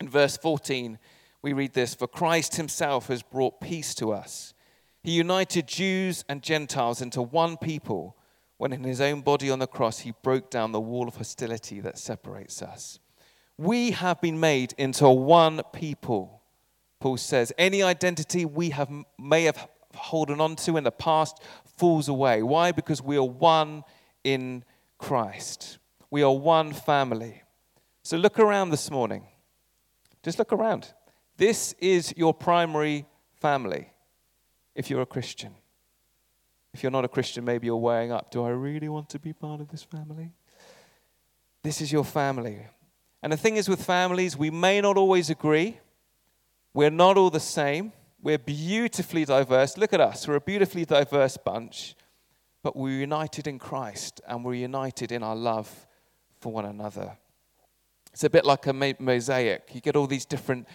In 0.00 0.08
verse 0.08 0.36
14, 0.36 0.98
we 1.42 1.52
read 1.52 1.72
this 1.72 1.94
For 1.94 2.06
Christ 2.06 2.56
himself 2.56 3.08
has 3.08 3.22
brought 3.22 3.60
peace 3.60 3.94
to 3.96 4.12
us 4.12 4.54
he 5.02 5.12
united 5.12 5.66
Jews 5.66 6.24
and 6.28 6.42
Gentiles 6.42 7.00
into 7.00 7.22
one 7.22 7.56
people 7.56 8.16
when, 8.58 8.72
in 8.72 8.84
his 8.84 9.00
own 9.00 9.22
body 9.22 9.50
on 9.50 9.58
the 9.58 9.66
cross, 9.66 10.00
he 10.00 10.12
broke 10.22 10.50
down 10.50 10.72
the 10.72 10.80
wall 10.80 11.08
of 11.08 11.16
hostility 11.16 11.80
that 11.80 11.98
separates 11.98 12.60
us. 12.60 12.98
We 13.56 13.92
have 13.92 14.20
been 14.20 14.38
made 14.38 14.74
into 14.76 15.08
one 15.08 15.62
people, 15.72 16.42
Paul 16.98 17.16
says. 17.16 17.52
Any 17.56 17.82
identity 17.82 18.44
we 18.44 18.70
have, 18.70 18.90
may 19.18 19.44
have 19.44 19.66
holding 19.94 20.40
on 20.40 20.56
to 20.56 20.76
in 20.76 20.84
the 20.84 20.92
past 20.92 21.42
falls 21.78 22.08
away. 22.08 22.42
Why? 22.42 22.72
Because 22.72 23.02
we 23.02 23.16
are 23.16 23.24
one 23.24 23.82
in 24.22 24.62
Christ. 24.98 25.78
We 26.10 26.22
are 26.22 26.32
one 26.32 26.72
family. 26.72 27.42
So 28.02 28.16
look 28.16 28.38
around 28.38 28.70
this 28.70 28.90
morning. 28.90 29.26
Just 30.22 30.38
look 30.38 30.52
around. 30.52 30.92
This 31.36 31.72
is 31.78 32.12
your 32.16 32.34
primary 32.34 33.06
family 33.40 33.92
if 34.74 34.90
you're 34.90 35.02
a 35.02 35.06
Christian. 35.06 35.54
If 36.74 36.82
you're 36.82 36.92
not 36.92 37.04
a 37.04 37.08
Christian, 37.08 37.44
maybe 37.44 37.66
you're 37.66 37.76
weighing 37.76 38.12
up 38.12 38.30
do 38.30 38.44
I 38.44 38.50
really 38.50 38.88
want 38.88 39.08
to 39.10 39.18
be 39.18 39.32
part 39.32 39.60
of 39.60 39.68
this 39.68 39.82
family? 39.82 40.32
This 41.62 41.80
is 41.80 41.92
your 41.92 42.04
family. 42.04 42.66
And 43.22 43.32
the 43.32 43.36
thing 43.36 43.56
is 43.56 43.68
with 43.68 43.84
families, 43.84 44.36
we 44.36 44.50
may 44.50 44.80
not 44.80 44.96
always 44.96 45.30
agree. 45.30 45.78
We're 46.72 46.90
not 46.90 47.16
all 47.16 47.30
the 47.30 47.40
same. 47.40 47.92
We're 48.22 48.38
beautifully 48.38 49.24
diverse. 49.24 49.76
Look 49.76 49.92
at 49.92 50.00
us. 50.00 50.26
We're 50.26 50.36
a 50.36 50.40
beautifully 50.40 50.84
diverse 50.84 51.36
bunch, 51.36 51.94
but 52.62 52.76
we're 52.76 53.00
united 53.00 53.46
in 53.46 53.58
Christ 53.58 54.20
and 54.26 54.44
we're 54.44 54.54
united 54.54 55.12
in 55.12 55.22
our 55.22 55.36
love 55.36 55.86
for 56.40 56.52
one 56.52 56.64
another. 56.64 57.16
It's 58.12 58.24
a 58.24 58.30
bit 58.30 58.44
like 58.44 58.66
a 58.66 58.72
mosaic. 58.72 59.70
You 59.72 59.80
get 59.80 59.96
all 59.96 60.06
these 60.06 60.24
different 60.24 60.66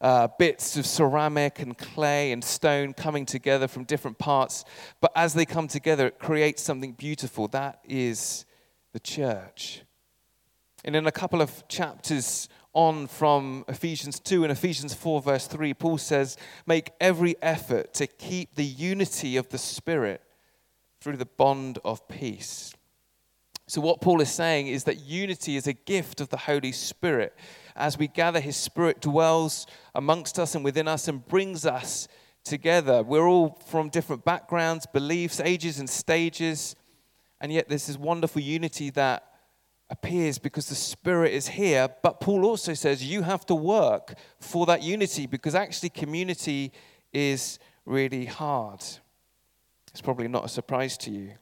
uh, 0.00 0.28
bits 0.38 0.76
of 0.76 0.84
ceramic 0.84 1.60
and 1.60 1.78
clay 1.78 2.32
and 2.32 2.42
stone 2.42 2.92
coming 2.92 3.24
together 3.24 3.68
from 3.68 3.84
different 3.84 4.18
parts. 4.18 4.64
But 5.00 5.12
as 5.14 5.34
they 5.34 5.46
come 5.46 5.68
together, 5.68 6.08
it 6.08 6.18
creates 6.18 6.62
something 6.62 6.92
beautiful. 6.92 7.46
That 7.48 7.78
is 7.84 8.44
the 8.92 9.00
church. 9.00 9.82
And 10.84 10.96
in 10.96 11.06
a 11.06 11.12
couple 11.12 11.40
of 11.40 11.66
chapters 11.68 12.48
on 12.72 13.06
from 13.06 13.64
Ephesians 13.68 14.18
2 14.18 14.42
and 14.42 14.50
Ephesians 14.50 14.92
4, 14.94 15.22
verse 15.22 15.46
3, 15.46 15.74
Paul 15.74 15.98
says, 15.98 16.36
Make 16.66 16.90
every 17.00 17.36
effort 17.40 17.94
to 17.94 18.08
keep 18.08 18.56
the 18.56 18.64
unity 18.64 19.36
of 19.36 19.50
the 19.50 19.58
Spirit 19.58 20.22
through 21.00 21.18
the 21.18 21.26
bond 21.26 21.78
of 21.84 22.08
peace. 22.08 22.74
So, 23.72 23.80
what 23.80 24.02
Paul 24.02 24.20
is 24.20 24.30
saying 24.30 24.66
is 24.66 24.84
that 24.84 24.98
unity 24.98 25.56
is 25.56 25.66
a 25.66 25.72
gift 25.72 26.20
of 26.20 26.28
the 26.28 26.36
Holy 26.36 26.72
Spirit 26.72 27.34
as 27.74 27.96
we 27.96 28.06
gather, 28.06 28.38
His 28.38 28.54
Spirit 28.54 29.00
dwells 29.00 29.66
amongst 29.94 30.38
us 30.38 30.54
and 30.54 30.62
within 30.62 30.86
us 30.86 31.08
and 31.08 31.26
brings 31.26 31.64
us 31.64 32.06
together. 32.44 33.02
We're 33.02 33.26
all 33.26 33.58
from 33.68 33.88
different 33.88 34.26
backgrounds, 34.26 34.84
beliefs, 34.84 35.40
ages, 35.40 35.78
and 35.78 35.88
stages, 35.88 36.76
and 37.40 37.50
yet 37.50 37.70
there's 37.70 37.86
this 37.86 37.96
wonderful 37.96 38.42
unity 38.42 38.90
that 38.90 39.24
appears 39.88 40.36
because 40.36 40.66
the 40.66 40.74
Spirit 40.74 41.32
is 41.32 41.48
here. 41.48 41.88
But 42.02 42.20
Paul 42.20 42.44
also 42.44 42.74
says 42.74 43.02
you 43.02 43.22
have 43.22 43.46
to 43.46 43.54
work 43.54 44.18
for 44.38 44.66
that 44.66 44.82
unity 44.82 45.26
because 45.26 45.54
actually 45.54 45.88
community 45.88 46.72
is 47.10 47.58
really 47.86 48.26
hard. 48.26 48.84
It's 49.92 50.02
probably 50.02 50.28
not 50.28 50.44
a 50.44 50.48
surprise 50.50 50.98
to 50.98 51.10
you. 51.10 51.32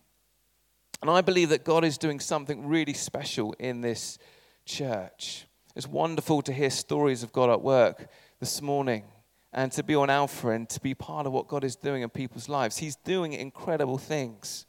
And 1.03 1.11
I 1.11 1.23
believe 1.23 1.49
that 1.49 1.65
God 1.65 1.85
is 1.85 1.97
doing 1.97 2.21
something 2.21 2.67
really 2.67 2.93
special 2.93 3.55
in 3.59 3.81
this 3.81 4.19
church. 4.67 5.47
It's 5.75 5.87
wonderful 5.87 6.43
to 6.43 6.53
hear 6.53 6.69
stories 6.69 7.23
of 7.23 7.33
God 7.33 7.49
at 7.49 7.63
work 7.63 8.09
this 8.39 8.61
morning 8.61 9.05
and 9.53 9.73
to 9.73 9.83
be 9.83 9.95
on 9.95 10.11
Alpha 10.11 10.51
and 10.51 10.69
to 10.69 10.81
be 10.81 10.95
part 10.95 11.27
of 11.27 11.33
what 11.33 11.49
God 11.49 11.65
is 11.65 11.75
doing 11.75 12.03
in 12.03 12.11
people's 12.11 12.49
lives. 12.49 12.79
He's 12.79 12.97
doing 12.97 13.33
incredible 13.33 13.99
things. 13.99 14.67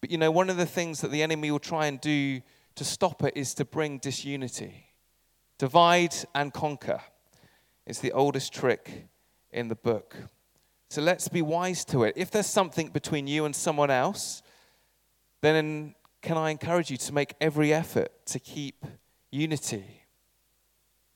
But 0.00 0.10
you 0.10 0.18
know, 0.18 0.30
one 0.30 0.50
of 0.50 0.56
the 0.56 0.66
things 0.66 1.00
that 1.00 1.10
the 1.10 1.22
enemy 1.22 1.50
will 1.50 1.58
try 1.58 1.86
and 1.86 2.00
do 2.00 2.40
to 2.76 2.84
stop 2.84 3.24
it 3.24 3.36
is 3.36 3.52
to 3.54 3.64
bring 3.64 3.98
disunity. 3.98 4.86
Divide 5.58 6.14
and 6.34 6.52
conquer. 6.52 7.00
It's 7.86 7.98
the 7.98 8.12
oldest 8.12 8.54
trick 8.54 9.08
in 9.50 9.68
the 9.68 9.74
book. 9.74 10.16
So 10.88 11.02
let's 11.02 11.28
be 11.28 11.42
wise 11.42 11.84
to 11.86 12.04
it. 12.04 12.14
If 12.16 12.30
there's 12.30 12.46
something 12.46 12.88
between 12.88 13.26
you 13.26 13.44
and 13.44 13.54
someone 13.54 13.90
else, 13.90 14.42
then 15.42 15.94
can 16.22 16.36
I 16.36 16.50
encourage 16.50 16.90
you 16.90 16.96
to 16.98 17.14
make 17.14 17.34
every 17.40 17.72
effort 17.72 18.12
to 18.26 18.38
keep 18.38 18.84
unity? 19.30 20.04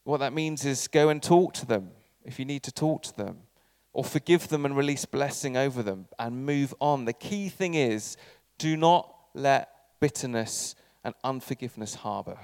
What 0.05 0.19
that 0.19 0.33
means 0.33 0.65
is 0.65 0.89
go 0.89 1.09
and 1.09 1.23
talk 1.23 1.55
to 1.55 1.67
them 1.67 1.91
if 2.25 2.39
you 2.39 2.45
need 2.45 2.63
to 2.63 2.73
talk 2.73 3.03
to 3.03 3.17
them, 3.17 3.39
or 3.93 4.03
forgive 4.03 4.49
them 4.49 4.65
and 4.65 4.77
release 4.77 5.05
blessing 5.05 5.57
over 5.57 5.83
them 5.83 6.07
and 6.19 6.47
move 6.47 6.75
on. 6.81 7.05
The 7.05 7.13
key 7.13 7.49
thing 7.49 7.75
is 7.75 8.17
do 8.59 8.77
not 8.77 9.15
let 9.35 9.69
bitterness 10.01 10.75
and 11.05 11.15
unforgiveness 11.23 11.97
harbor. 11.97 12.39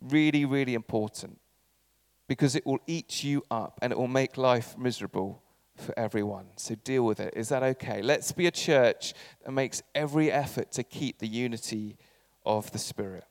Really, 0.00 0.44
really 0.44 0.74
important 0.74 1.38
because 2.26 2.56
it 2.56 2.66
will 2.66 2.80
eat 2.86 3.22
you 3.22 3.42
up 3.50 3.78
and 3.82 3.92
it 3.92 3.98
will 3.98 4.08
make 4.08 4.36
life 4.36 4.76
miserable 4.76 5.42
for 5.82 5.98
everyone. 5.98 6.46
So 6.56 6.74
deal 6.74 7.04
with 7.04 7.20
it. 7.20 7.34
Is 7.36 7.48
that 7.50 7.62
okay? 7.62 8.02
Let's 8.02 8.32
be 8.32 8.46
a 8.46 8.50
church 8.50 9.14
that 9.44 9.52
makes 9.52 9.82
every 9.94 10.30
effort 10.30 10.72
to 10.72 10.82
keep 10.82 11.18
the 11.18 11.28
unity 11.28 11.96
of 12.46 12.70
the 12.72 12.78
Spirit. 12.78 13.24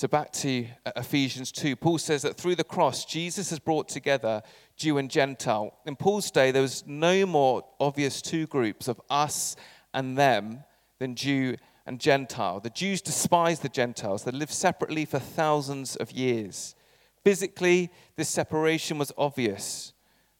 So 0.00 0.08
back 0.08 0.32
to 0.32 0.66
uh, 0.86 0.92
Ephesians 0.96 1.52
2, 1.52 1.76
Paul 1.76 1.98
says 1.98 2.22
that 2.22 2.38
through 2.38 2.54
the 2.54 2.64
cross, 2.64 3.04
Jesus 3.04 3.50
has 3.50 3.58
brought 3.58 3.86
together 3.86 4.42
Jew 4.76 4.96
and 4.96 5.10
Gentile. 5.10 5.74
In 5.84 5.94
Paul's 5.94 6.30
day, 6.30 6.52
there 6.52 6.62
was 6.62 6.84
no 6.86 7.26
more 7.26 7.64
obvious 7.78 8.22
two 8.22 8.46
groups 8.46 8.88
of 8.88 8.98
us 9.10 9.56
and 9.92 10.16
them 10.16 10.64
than 10.98 11.16
Jew 11.16 11.56
and 11.84 12.00
Gentile. 12.00 12.60
The 12.60 12.70
Jews 12.70 13.02
despised 13.02 13.62
the 13.62 13.68
Gentiles, 13.68 14.24
they 14.24 14.30
lived 14.30 14.52
separately 14.52 15.04
for 15.04 15.18
thousands 15.18 15.96
of 15.96 16.12
years. 16.12 16.74
Physically, 17.22 17.90
this 18.16 18.30
separation 18.30 18.96
was 18.96 19.12
obvious. 19.18 19.92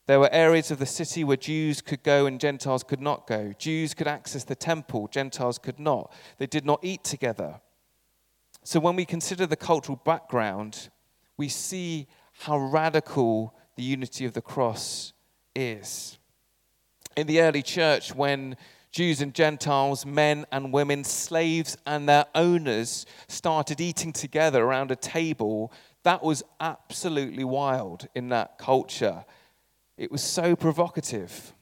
There 0.07 0.21
were 0.21 0.33
areas 0.33 0.71
of 0.71 0.78
the 0.78 0.87
city 0.87 1.23
where 1.23 1.37
Jews 1.37 1.80
could 1.80 2.02
go 2.02 2.26
and 2.26 2.40
Gentiles 2.40 2.83
could 2.83 3.00
not 3.00 3.26
go. 3.26 3.52
Jews 3.59 3.95
could 3.95 4.09
access 4.09 4.45
the 4.45 4.57
temple, 4.57 5.09
Gentiles 5.09 5.59
could 5.59 5.78
not. 5.78 6.12
They 6.38 6.47
did 6.47 6.64
not 6.64 6.80
eat 6.83 7.04
together. 7.04 7.61
So 8.64 8.80
when 8.80 8.97
we 8.97 9.04
consider 9.04 9.47
the 9.47 9.57
cultural 9.57 10.00
background, 10.04 10.90
we 11.37 11.49
see 11.49 12.07
how 12.40 12.59
radical 12.59 13.54
the 13.76 13.83
unity 13.83 14.25
of 14.25 14.33
the 14.33 14.42
cross 14.42 15.12
is. 15.54 16.19
In 17.16 17.26
the 17.26 17.40
early 17.40 17.62
church, 17.62 18.14
when 18.14 18.57
Jews 18.92 19.21
and 19.21 19.35
Gentiles, 19.35 20.04
men 20.04 20.47
and 20.50 20.73
women, 20.73 21.04
slaves 21.04 21.76
and 21.87 22.09
their 22.09 22.26
owners 22.35 23.07
started 23.28 23.80
eating 23.80 24.12
together 24.12 24.64
around 24.64 24.90
a 24.90 24.97
table, 24.97 25.73
that 26.02 26.23
was 26.23 26.42
absolutely 26.61 27.45
wild 27.45 28.09
in 28.14 28.28
that 28.30 28.59
culture. 28.59 29.25
It 30.00 30.11
was 30.11 30.23
so 30.23 30.57
provocative. 30.57 31.52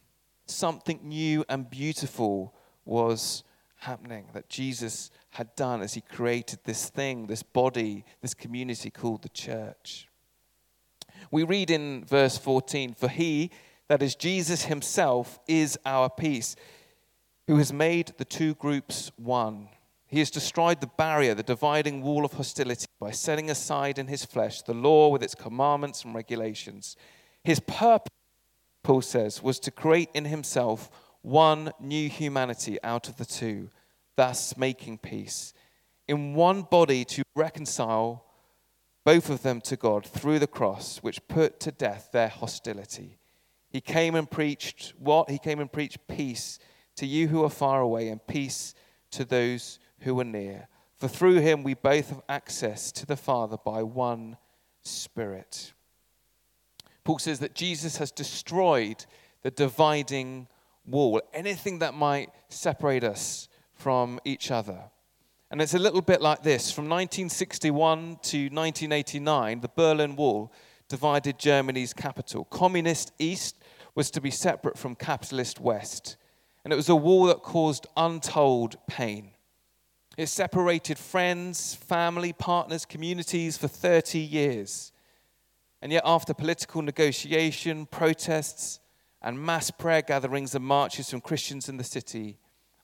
Something 0.46 1.00
new 1.02 1.44
and 1.48 1.68
beautiful 1.68 2.54
was 2.84 3.42
happening 3.78 4.26
that 4.32 4.48
Jesus 4.48 5.10
had 5.30 5.56
done 5.56 5.82
as 5.82 5.94
he 5.94 6.02
created 6.02 6.60
this 6.62 6.88
thing, 6.88 7.26
this 7.26 7.42
body, 7.42 8.04
this 8.22 8.34
community 8.34 8.90
called 8.90 9.22
the 9.22 9.28
church. 9.28 10.06
We 11.32 11.42
read 11.42 11.68
in 11.68 12.04
verse 12.04 12.38
14 12.38 12.94
For 12.94 13.08
he, 13.08 13.50
that 13.88 14.04
is 14.04 14.14
Jesus 14.14 14.66
himself, 14.66 15.40
is 15.48 15.76
our 15.84 16.08
peace, 16.08 16.54
who 17.48 17.56
has 17.56 17.72
made 17.72 18.12
the 18.18 18.24
two 18.24 18.54
groups 18.54 19.10
one. 19.16 19.68
He 20.06 20.20
has 20.20 20.30
destroyed 20.30 20.80
the 20.80 20.86
barrier, 20.96 21.34
the 21.34 21.42
dividing 21.42 22.02
wall 22.02 22.24
of 22.24 22.34
hostility, 22.34 22.86
by 23.00 23.10
setting 23.10 23.50
aside 23.50 23.98
in 23.98 24.06
his 24.06 24.24
flesh 24.24 24.62
the 24.62 24.74
law 24.74 25.08
with 25.08 25.24
its 25.24 25.34
commandments 25.34 26.04
and 26.04 26.14
regulations. 26.14 26.96
His 27.42 27.58
purpose, 27.58 28.12
Paul 28.88 29.02
says, 29.02 29.42
was 29.42 29.60
to 29.60 29.70
create 29.70 30.08
in 30.14 30.24
himself 30.24 30.90
one 31.20 31.72
new 31.78 32.08
humanity 32.08 32.78
out 32.82 33.06
of 33.06 33.18
the 33.18 33.26
two 33.26 33.68
thus 34.16 34.56
making 34.56 34.96
peace, 34.96 35.52
in 36.08 36.32
one 36.32 36.62
body 36.62 37.04
to 37.04 37.22
reconcile 37.36 38.24
both 39.04 39.28
of 39.28 39.42
them 39.42 39.60
to 39.60 39.76
God 39.76 40.06
through 40.06 40.38
the 40.38 40.46
cross, 40.46 41.02
which 41.02 41.28
put 41.28 41.60
to 41.60 41.70
death 41.70 42.08
their 42.14 42.28
hostility. 42.28 43.18
He 43.68 43.82
came 43.82 44.14
and 44.14 44.30
preached 44.30 44.94
what? 44.98 45.28
He 45.28 45.38
came 45.38 45.60
and 45.60 45.70
preached 45.70 46.08
peace 46.08 46.58
to 46.96 47.04
you 47.04 47.28
who 47.28 47.44
are 47.44 47.50
far 47.50 47.82
away 47.82 48.08
and 48.08 48.26
peace 48.26 48.72
to 49.10 49.26
those 49.26 49.78
who 50.00 50.18
are 50.18 50.24
near. 50.24 50.66
For 50.96 51.08
through 51.08 51.40
him 51.40 51.62
we 51.62 51.74
both 51.74 52.08
have 52.08 52.22
access 52.26 52.90
to 52.92 53.04
the 53.04 53.18
Father 53.18 53.58
by 53.62 53.82
one 53.82 54.38
Spirit. 54.80 55.74
Paul 57.08 57.18
says 57.18 57.38
that 57.38 57.54
Jesus 57.54 57.96
has 57.96 58.10
destroyed 58.10 59.06
the 59.40 59.50
dividing 59.50 60.46
wall, 60.84 61.22
anything 61.32 61.78
that 61.78 61.94
might 61.94 62.28
separate 62.50 63.02
us 63.02 63.48
from 63.72 64.20
each 64.26 64.50
other. 64.50 64.78
And 65.50 65.62
it's 65.62 65.72
a 65.72 65.78
little 65.78 66.02
bit 66.02 66.20
like 66.20 66.42
this. 66.42 66.70
From 66.70 66.84
1961 66.84 68.18
to 68.24 68.50
1989, 68.50 69.60
the 69.62 69.70
Berlin 69.74 70.16
Wall 70.16 70.52
divided 70.86 71.38
Germany's 71.38 71.94
capital. 71.94 72.44
Communist 72.44 73.12
East 73.18 73.56
was 73.94 74.10
to 74.10 74.20
be 74.20 74.30
separate 74.30 74.76
from 74.76 74.94
capitalist 74.94 75.60
West. 75.60 76.18
And 76.62 76.74
it 76.74 76.76
was 76.76 76.90
a 76.90 76.94
wall 76.94 77.24
that 77.28 77.40
caused 77.40 77.86
untold 77.96 78.76
pain. 78.86 79.30
It 80.18 80.26
separated 80.26 80.98
friends, 80.98 81.74
family, 81.74 82.34
partners, 82.34 82.84
communities 82.84 83.56
for 83.56 83.66
30 83.66 84.18
years. 84.18 84.92
And 85.80 85.92
yet, 85.92 86.02
after 86.04 86.34
political 86.34 86.82
negotiation, 86.82 87.86
protests, 87.86 88.80
and 89.22 89.40
mass 89.40 89.70
prayer 89.70 90.02
gatherings 90.02 90.54
and 90.54 90.64
marches 90.64 91.10
from 91.10 91.20
Christians 91.20 91.68
in 91.68 91.76
the 91.76 91.84
city, 91.84 92.38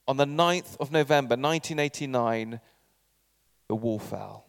on 0.07 0.17
the 0.17 0.25
9th 0.25 0.77
of 0.79 0.91
November 0.91 1.35
1989, 1.35 2.59
the 3.67 3.75
wall 3.75 3.99
fell. 3.99 4.45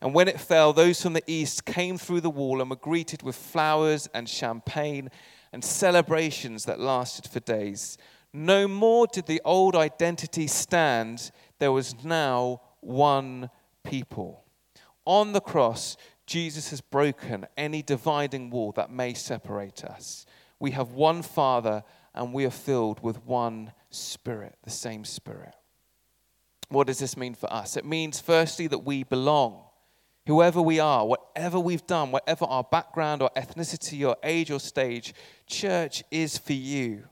And 0.00 0.14
when 0.14 0.28
it 0.28 0.40
fell, 0.40 0.72
those 0.72 1.02
from 1.02 1.12
the 1.12 1.24
east 1.26 1.66
came 1.66 1.98
through 1.98 2.22
the 2.22 2.30
wall 2.30 2.60
and 2.60 2.70
were 2.70 2.76
greeted 2.76 3.22
with 3.22 3.36
flowers 3.36 4.08
and 4.14 4.28
champagne 4.28 5.10
and 5.52 5.62
celebrations 5.62 6.64
that 6.64 6.80
lasted 6.80 7.26
for 7.26 7.40
days. 7.40 7.98
No 8.32 8.66
more 8.68 9.06
did 9.06 9.26
the 9.26 9.42
old 9.44 9.76
identity 9.76 10.46
stand, 10.46 11.30
there 11.58 11.72
was 11.72 12.04
now 12.04 12.62
one 12.80 13.50
people. 13.84 14.44
On 15.04 15.32
the 15.32 15.40
cross, 15.40 15.96
Jesus 16.30 16.70
has 16.70 16.80
broken 16.80 17.44
any 17.56 17.82
dividing 17.82 18.50
wall 18.50 18.70
that 18.76 18.88
may 18.88 19.14
separate 19.14 19.82
us. 19.84 20.26
We 20.60 20.70
have 20.70 20.92
one 20.92 21.22
Father 21.22 21.82
and 22.14 22.32
we 22.32 22.44
are 22.44 22.52
filled 22.52 23.02
with 23.02 23.26
one 23.26 23.72
Spirit, 23.90 24.54
the 24.62 24.70
same 24.70 25.04
Spirit. 25.04 25.56
What 26.68 26.86
does 26.86 27.00
this 27.00 27.16
mean 27.16 27.34
for 27.34 27.52
us? 27.52 27.76
It 27.76 27.84
means, 27.84 28.20
firstly, 28.20 28.68
that 28.68 28.84
we 28.84 29.02
belong. 29.02 29.64
Whoever 30.28 30.62
we 30.62 30.78
are, 30.78 31.04
whatever 31.04 31.58
we've 31.58 31.84
done, 31.84 32.12
whatever 32.12 32.44
our 32.44 32.62
background 32.62 33.22
or 33.22 33.30
ethnicity 33.36 34.08
or 34.08 34.16
age 34.22 34.52
or 34.52 34.60
stage, 34.60 35.14
church 35.48 36.04
is 36.12 36.38
for 36.38 36.52
you. 36.52 37.08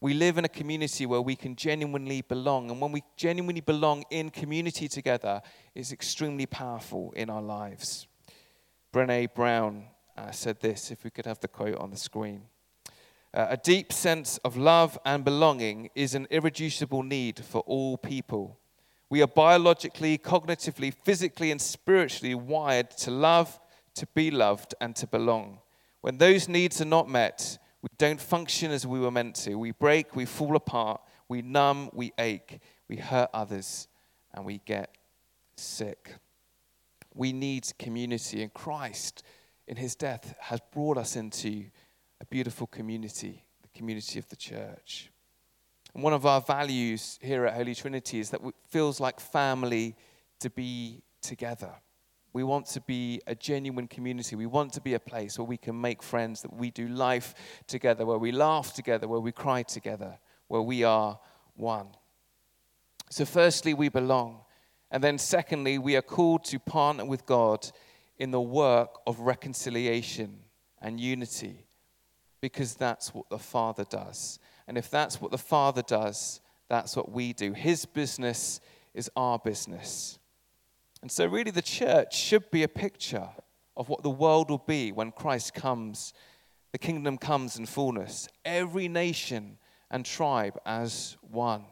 We 0.00 0.14
live 0.14 0.38
in 0.38 0.44
a 0.44 0.48
community 0.48 1.04
where 1.04 1.20
we 1.20 1.34
can 1.34 1.56
genuinely 1.56 2.22
belong. 2.22 2.70
And 2.70 2.80
when 2.80 2.92
we 2.92 3.02
genuinely 3.16 3.60
belong 3.60 4.04
in 4.08 4.30
community 4.30 4.86
together, 4.86 5.42
it's 5.74 5.90
extremely 5.90 6.46
powerful 6.46 7.12
in 7.16 7.28
our 7.28 7.42
lives. 7.42 8.06
Brene 8.96 9.28
Brown 9.34 9.84
uh, 10.16 10.30
said 10.30 10.58
this, 10.60 10.90
if 10.90 11.04
we 11.04 11.10
could 11.10 11.26
have 11.26 11.38
the 11.40 11.48
quote 11.48 11.76
on 11.76 11.90
the 11.90 11.98
screen. 11.98 12.44
Uh, 13.34 13.48
a 13.50 13.56
deep 13.58 13.92
sense 13.92 14.38
of 14.38 14.56
love 14.56 14.98
and 15.04 15.22
belonging 15.22 15.90
is 15.94 16.14
an 16.14 16.26
irreducible 16.30 17.02
need 17.02 17.44
for 17.44 17.60
all 17.66 17.98
people. 17.98 18.58
We 19.10 19.20
are 19.20 19.26
biologically, 19.26 20.16
cognitively, 20.16 20.94
physically, 21.04 21.50
and 21.50 21.60
spiritually 21.60 22.34
wired 22.34 22.90
to 22.92 23.10
love, 23.10 23.60
to 23.96 24.06
be 24.14 24.30
loved, 24.30 24.74
and 24.80 24.96
to 24.96 25.06
belong. 25.06 25.58
When 26.00 26.16
those 26.16 26.48
needs 26.48 26.80
are 26.80 26.86
not 26.86 27.06
met, 27.06 27.58
we 27.82 27.88
don't 27.98 28.18
function 28.18 28.70
as 28.70 28.86
we 28.86 28.98
were 28.98 29.10
meant 29.10 29.34
to. 29.44 29.56
We 29.56 29.72
break, 29.72 30.16
we 30.16 30.24
fall 30.24 30.56
apart, 30.56 31.02
we 31.28 31.42
numb, 31.42 31.90
we 31.92 32.14
ache, 32.18 32.60
we 32.88 32.96
hurt 32.96 33.28
others, 33.34 33.88
and 34.32 34.46
we 34.46 34.62
get 34.64 34.96
sick. 35.54 36.14
We 37.16 37.32
need 37.32 37.66
community, 37.78 38.42
and 38.42 38.52
Christ, 38.52 39.22
in 39.66 39.76
his 39.76 39.94
death, 39.94 40.36
has 40.38 40.60
brought 40.72 40.98
us 40.98 41.16
into 41.16 41.64
a 42.20 42.26
beautiful 42.26 42.66
community, 42.66 43.42
the 43.62 43.78
community 43.78 44.18
of 44.18 44.28
the 44.28 44.36
church. 44.36 45.10
And 45.94 46.02
one 46.02 46.12
of 46.12 46.26
our 46.26 46.42
values 46.42 47.18
here 47.22 47.46
at 47.46 47.54
Holy 47.54 47.74
Trinity 47.74 48.20
is 48.20 48.28
that 48.30 48.42
it 48.44 48.54
feels 48.68 49.00
like 49.00 49.18
family 49.18 49.96
to 50.40 50.50
be 50.50 51.02
together. 51.22 51.72
We 52.34 52.44
want 52.44 52.66
to 52.66 52.82
be 52.82 53.22
a 53.26 53.34
genuine 53.34 53.88
community. 53.88 54.36
We 54.36 54.44
want 54.44 54.74
to 54.74 54.82
be 54.82 54.92
a 54.92 55.00
place 55.00 55.38
where 55.38 55.46
we 55.46 55.56
can 55.56 55.80
make 55.80 56.02
friends, 56.02 56.42
that 56.42 56.52
we 56.52 56.70
do 56.70 56.86
life 56.86 57.34
together, 57.66 58.04
where 58.04 58.18
we 58.18 58.30
laugh 58.30 58.74
together, 58.74 59.08
where 59.08 59.20
we 59.20 59.32
cry 59.32 59.62
together, 59.62 60.18
where 60.48 60.60
we 60.60 60.84
are 60.84 61.18
one. 61.54 61.88
So, 63.08 63.24
firstly, 63.24 63.72
we 63.72 63.88
belong. 63.88 64.42
And 64.90 65.02
then, 65.02 65.18
secondly, 65.18 65.78
we 65.78 65.96
are 65.96 66.02
called 66.02 66.44
to 66.44 66.58
partner 66.58 67.04
with 67.04 67.26
God 67.26 67.70
in 68.18 68.30
the 68.30 68.40
work 68.40 69.00
of 69.06 69.20
reconciliation 69.20 70.38
and 70.80 71.00
unity. 71.00 71.66
because 72.40 72.74
that's 72.74 73.14
what 73.14 73.28
the 73.30 73.38
Father 73.38 73.84
does. 73.84 74.38
And 74.68 74.76
if 74.78 74.90
that's 74.90 75.20
what 75.20 75.30
the 75.30 75.38
Father 75.38 75.82
does, 75.82 76.40
that's 76.68 76.94
what 76.96 77.10
we 77.10 77.32
do. 77.32 77.52
His 77.52 77.84
business 77.84 78.60
is 78.94 79.10
our 79.16 79.38
business. 79.38 80.18
And 81.02 81.10
so, 81.10 81.26
really, 81.26 81.50
the 81.50 81.62
church 81.62 82.16
should 82.16 82.50
be 82.50 82.62
a 82.62 82.68
picture 82.68 83.28
of 83.76 83.88
what 83.88 84.02
the 84.02 84.10
world 84.10 84.50
will 84.50 84.64
be 84.66 84.92
when 84.92 85.12
Christ 85.12 85.54
comes, 85.54 86.12
the 86.72 86.78
kingdom 86.78 87.18
comes 87.18 87.58
in 87.58 87.66
fullness. 87.66 88.28
Every 88.44 88.88
nation 88.88 89.58
and 89.90 90.04
tribe 90.04 90.58
as 90.64 91.16
one. 91.20 91.64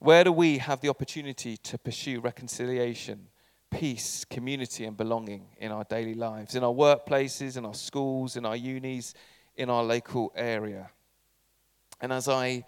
Where 0.00 0.24
do 0.24 0.32
we 0.32 0.56
have 0.58 0.80
the 0.80 0.88
opportunity 0.88 1.58
to 1.58 1.76
pursue 1.76 2.20
reconciliation, 2.20 3.28
peace, 3.70 4.24
community, 4.24 4.86
and 4.86 4.96
belonging 4.96 5.48
in 5.58 5.70
our 5.72 5.84
daily 5.84 6.14
lives, 6.14 6.54
in 6.54 6.64
our 6.64 6.72
workplaces, 6.72 7.58
in 7.58 7.66
our 7.66 7.74
schools, 7.74 8.36
in 8.36 8.46
our 8.46 8.56
unis, 8.56 9.12
in 9.56 9.68
our 9.68 9.84
local 9.84 10.32
area? 10.34 10.90
And 12.00 12.14
as 12.14 12.28
I 12.28 12.64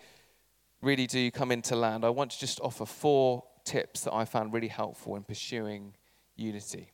really 0.82 1.06
do 1.06 1.30
come 1.30 1.50
into 1.52 1.74
land, 1.74 2.04
I 2.04 2.10
want 2.10 2.32
to 2.32 2.38
just 2.38 2.60
offer 2.60 2.84
four 2.84 3.44
tips 3.64 4.02
that 4.02 4.12
I 4.12 4.26
found 4.26 4.52
really 4.52 4.68
helpful 4.68 5.16
in 5.16 5.22
pursuing 5.22 5.94
unity. 6.36 6.92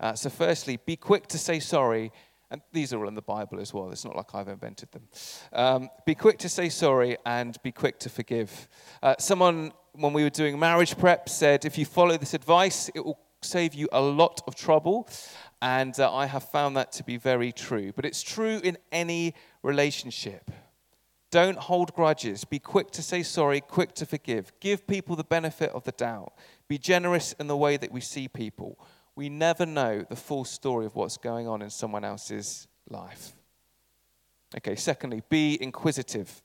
Uh, 0.00 0.14
so, 0.14 0.28
firstly, 0.28 0.76
be 0.76 0.96
quick 0.96 1.28
to 1.28 1.38
say 1.38 1.60
sorry. 1.60 2.10
And 2.52 2.60
these 2.70 2.92
are 2.92 2.98
all 2.98 3.08
in 3.08 3.14
the 3.14 3.22
Bible 3.22 3.60
as 3.60 3.72
well. 3.72 3.90
It's 3.90 4.04
not 4.04 4.14
like 4.14 4.34
I've 4.34 4.46
invented 4.46 4.92
them. 4.92 5.08
Um, 5.54 5.88
be 6.04 6.14
quick 6.14 6.38
to 6.40 6.50
say 6.50 6.68
sorry 6.68 7.16
and 7.24 7.56
be 7.62 7.72
quick 7.72 7.98
to 8.00 8.10
forgive. 8.10 8.68
Uh, 9.02 9.14
someone, 9.18 9.72
when 9.92 10.12
we 10.12 10.22
were 10.22 10.30
doing 10.30 10.58
marriage 10.58 10.98
prep, 10.98 11.30
said 11.30 11.64
if 11.64 11.78
you 11.78 11.86
follow 11.86 12.18
this 12.18 12.34
advice, 12.34 12.90
it 12.94 13.02
will 13.06 13.18
save 13.40 13.72
you 13.72 13.88
a 13.90 14.02
lot 14.02 14.42
of 14.46 14.54
trouble. 14.54 15.08
And 15.62 15.98
uh, 15.98 16.14
I 16.14 16.26
have 16.26 16.44
found 16.50 16.76
that 16.76 16.92
to 16.92 17.04
be 17.04 17.16
very 17.16 17.52
true. 17.52 17.90
But 17.96 18.04
it's 18.04 18.22
true 18.22 18.60
in 18.62 18.76
any 18.92 19.34
relationship. 19.62 20.50
Don't 21.30 21.56
hold 21.56 21.94
grudges. 21.94 22.44
Be 22.44 22.58
quick 22.58 22.90
to 22.90 23.02
say 23.02 23.22
sorry, 23.22 23.62
quick 23.62 23.94
to 23.94 24.04
forgive. 24.04 24.52
Give 24.60 24.86
people 24.86 25.16
the 25.16 25.24
benefit 25.24 25.70
of 25.70 25.84
the 25.84 25.92
doubt. 25.92 26.34
Be 26.68 26.76
generous 26.76 27.32
in 27.40 27.46
the 27.46 27.56
way 27.56 27.78
that 27.78 27.90
we 27.90 28.02
see 28.02 28.28
people. 28.28 28.78
We 29.14 29.28
never 29.28 29.66
know 29.66 30.04
the 30.08 30.16
full 30.16 30.44
story 30.44 30.86
of 30.86 30.94
what's 30.96 31.16
going 31.16 31.46
on 31.46 31.62
in 31.62 31.70
someone 31.70 32.04
else's 32.04 32.66
life. 32.88 33.32
Okay, 34.56 34.76
secondly, 34.76 35.22
be 35.28 35.62
inquisitive. 35.62 36.42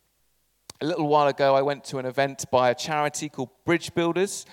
A 0.82 0.86
little 0.86 1.08
while 1.08 1.27
ago, 1.27 1.56
I 1.56 1.62
went 1.62 1.84
to 1.86 1.97
an 1.97 2.06
event 2.06 2.45
by 2.51 2.69
a 2.69 2.75
charity 2.75 3.30
called 3.30 3.49
Bridge 3.65 3.93
Builders. 3.95 4.45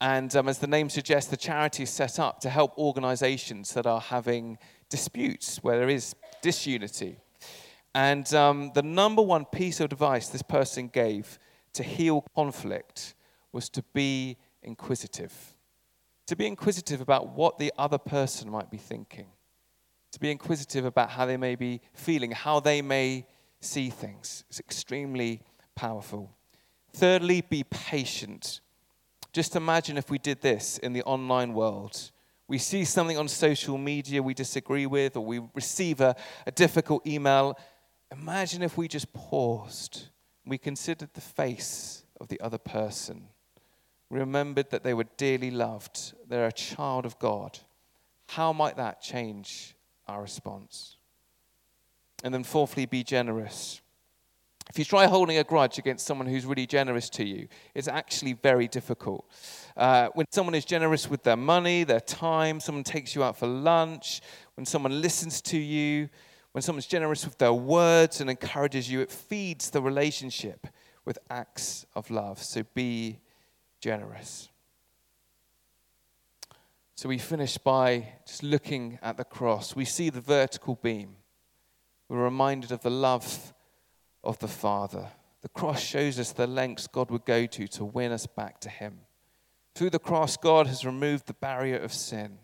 And 0.00 0.34
um, 0.34 0.48
as 0.48 0.58
the 0.58 0.66
name 0.66 0.88
suggests, 0.88 1.30
the 1.30 1.36
charity 1.36 1.82
is 1.82 1.90
set 1.90 2.18
up 2.18 2.40
to 2.40 2.50
help 2.50 2.76
organizations 2.78 3.74
that 3.74 3.86
are 3.86 4.00
having 4.00 4.58
disputes, 4.88 5.58
where 5.62 5.78
there 5.78 5.90
is 5.90 6.14
disunity. 6.42 7.18
And 7.94 8.32
um, 8.34 8.72
the 8.74 8.82
number 8.82 9.22
one 9.22 9.44
piece 9.44 9.80
of 9.80 9.92
advice 9.92 10.28
this 10.28 10.42
person 10.42 10.88
gave 10.88 11.38
to 11.74 11.82
heal 11.82 12.24
conflict 12.34 13.14
was 13.52 13.68
to 13.70 13.82
be 13.92 14.36
inquisitive. 14.62 15.49
To 16.30 16.36
be 16.36 16.46
inquisitive 16.46 17.00
about 17.00 17.30
what 17.30 17.58
the 17.58 17.72
other 17.76 17.98
person 17.98 18.48
might 18.48 18.70
be 18.70 18.76
thinking. 18.76 19.26
To 20.12 20.20
be 20.20 20.30
inquisitive 20.30 20.84
about 20.84 21.10
how 21.10 21.26
they 21.26 21.36
may 21.36 21.56
be 21.56 21.80
feeling, 21.92 22.30
how 22.30 22.60
they 22.60 22.82
may 22.82 23.26
see 23.58 23.90
things. 23.90 24.44
It's 24.48 24.60
extremely 24.60 25.42
powerful. 25.74 26.30
Thirdly, 26.92 27.40
be 27.40 27.64
patient. 27.64 28.60
Just 29.32 29.56
imagine 29.56 29.98
if 29.98 30.08
we 30.08 30.18
did 30.18 30.40
this 30.40 30.78
in 30.78 30.92
the 30.92 31.02
online 31.02 31.52
world. 31.52 32.12
We 32.46 32.58
see 32.58 32.84
something 32.84 33.18
on 33.18 33.26
social 33.26 33.76
media 33.76 34.22
we 34.22 34.34
disagree 34.34 34.86
with, 34.86 35.16
or 35.16 35.24
we 35.26 35.40
receive 35.52 36.00
a, 36.00 36.14
a 36.46 36.52
difficult 36.52 37.04
email, 37.06 37.58
Imagine 38.12 38.62
if 38.62 38.76
we 38.76 38.88
just 38.88 39.12
paused, 39.12 40.08
we 40.44 40.58
considered 40.58 41.10
the 41.14 41.20
face 41.20 42.04
of 42.20 42.28
the 42.28 42.40
other 42.40 42.58
person, 42.58 43.28
remembered 44.10 44.70
that 44.70 44.82
they 44.82 44.94
were 44.94 45.06
dearly 45.16 45.50
loved, 45.50 46.12
they're 46.28 46.46
a 46.46 46.52
child 46.52 47.06
of 47.06 47.18
God. 47.18 47.58
How 48.28 48.52
might 48.52 48.76
that 48.76 49.00
change 49.00 49.74
our 50.08 50.20
response? 50.20 50.96
And 52.22 52.34
then, 52.34 52.44
fourthly, 52.44 52.86
be 52.86 53.02
generous. 53.02 53.80
If 54.68 54.78
you 54.78 54.84
try 54.84 55.06
holding 55.06 55.38
a 55.38 55.42
grudge 55.42 55.78
against 55.78 56.06
someone 56.06 56.28
who's 56.28 56.46
really 56.46 56.66
generous 56.66 57.10
to 57.10 57.24
you, 57.24 57.48
it's 57.74 57.88
actually 57.88 58.34
very 58.34 58.68
difficult. 58.68 59.28
Uh, 59.76 60.10
when 60.14 60.26
someone 60.30 60.54
is 60.54 60.64
generous 60.64 61.10
with 61.10 61.24
their 61.24 61.36
money, 61.36 61.82
their 61.82 62.00
time, 62.00 62.60
someone 62.60 62.84
takes 62.84 63.16
you 63.16 63.24
out 63.24 63.36
for 63.36 63.48
lunch, 63.48 64.20
when 64.54 64.64
someone 64.64 65.00
listens 65.00 65.40
to 65.40 65.58
you, 65.58 66.08
when 66.52 66.62
someone's 66.62 66.86
generous 66.86 67.24
with 67.24 67.38
their 67.38 67.52
words 67.52 68.20
and 68.20 68.30
encourages 68.30 68.88
you, 68.90 69.00
it 69.00 69.10
feeds 69.10 69.70
the 69.70 69.82
relationship 69.82 70.68
with 71.04 71.18
acts 71.30 71.84
of 71.96 72.08
love. 72.10 72.40
So 72.40 72.62
be 72.74 73.18
generous. 73.80 74.48
So 76.94 77.08
we 77.08 77.18
finish 77.18 77.56
by 77.56 78.08
just 78.26 78.42
looking 78.42 78.98
at 79.02 79.16
the 79.16 79.24
cross. 79.24 79.74
We 79.74 79.86
see 79.86 80.10
the 80.10 80.20
vertical 80.20 80.78
beam. 80.82 81.16
We're 82.08 82.24
reminded 82.24 82.72
of 82.72 82.82
the 82.82 82.90
love 82.90 83.54
of 84.22 84.38
the 84.38 84.48
Father. 84.48 85.08
The 85.42 85.48
cross 85.48 85.80
shows 85.80 86.18
us 86.18 86.32
the 86.32 86.46
lengths 86.46 86.86
God 86.86 87.10
would 87.10 87.24
go 87.24 87.46
to 87.46 87.66
to 87.68 87.84
win 87.84 88.12
us 88.12 88.26
back 88.26 88.60
to 88.60 88.68
Him. 88.68 88.98
Through 89.74 89.90
the 89.90 89.98
cross, 89.98 90.36
God 90.36 90.66
has 90.66 90.84
removed 90.84 91.26
the 91.26 91.32
barrier 91.32 91.78
of 91.78 91.92
sin. 91.92 92.40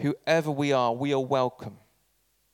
Whoever 0.00 0.50
we 0.50 0.72
are, 0.72 0.94
we 0.94 1.12
are 1.12 1.20
welcome 1.20 1.76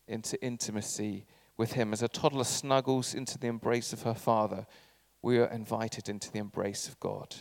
into 0.09 0.43
intimacy 0.43 1.27
with 1.57 1.75
Him. 1.75 1.93
As 1.93 2.03
a 2.03 2.09
toddler 2.09 2.43
snuggles 2.45 3.15
into 3.15 3.39
the 3.39 3.47
embrace 3.47 3.93
of 3.93 4.03
her 4.03 4.15
father, 4.15 4.67
we 5.23 5.39
are 5.39 5.47
invited 5.47 6.09
into 6.09 6.33
the 6.33 6.39
embrace 6.41 6.89
of 6.89 6.99
God. 6.99 7.37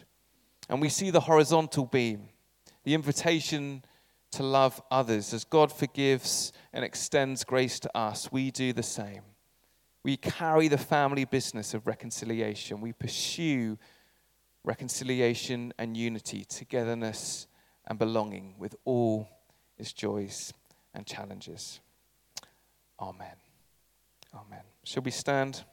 And 0.69 0.81
we 0.81 0.89
see 0.89 1.11
the 1.11 1.19
horizontal 1.19 1.85
beam, 1.85 2.29
the 2.83 2.93
invitation 2.93 3.83
to 4.31 4.43
love 4.43 4.81
others. 4.91 5.33
As 5.33 5.43
God 5.43 5.71
forgives 5.71 6.51
and 6.73 6.83
extends 6.83 7.43
grace 7.43 7.79
to 7.79 7.97
us, 7.97 8.31
we 8.31 8.51
do 8.51 8.73
the 8.73 8.83
same. 8.83 9.21
We 10.03 10.17
carry 10.17 10.67
the 10.67 10.77
family 10.77 11.25
business 11.25 11.73
of 11.73 11.87
reconciliation. 11.87 12.81
We 12.81 12.93
pursue 12.93 13.77
reconciliation 14.63 15.73
and 15.77 15.95
unity, 15.95 16.45
togetherness 16.45 17.47
and 17.87 17.97
belonging 17.99 18.55
with 18.57 18.75
all 18.85 19.29
its 19.77 19.93
joys 19.93 20.53
and 20.93 21.05
challenges. 21.05 21.79
Amen. 22.99 23.35
Amen. 24.33 24.63
Shall 24.83 25.03
we 25.03 25.11
stand? 25.11 25.63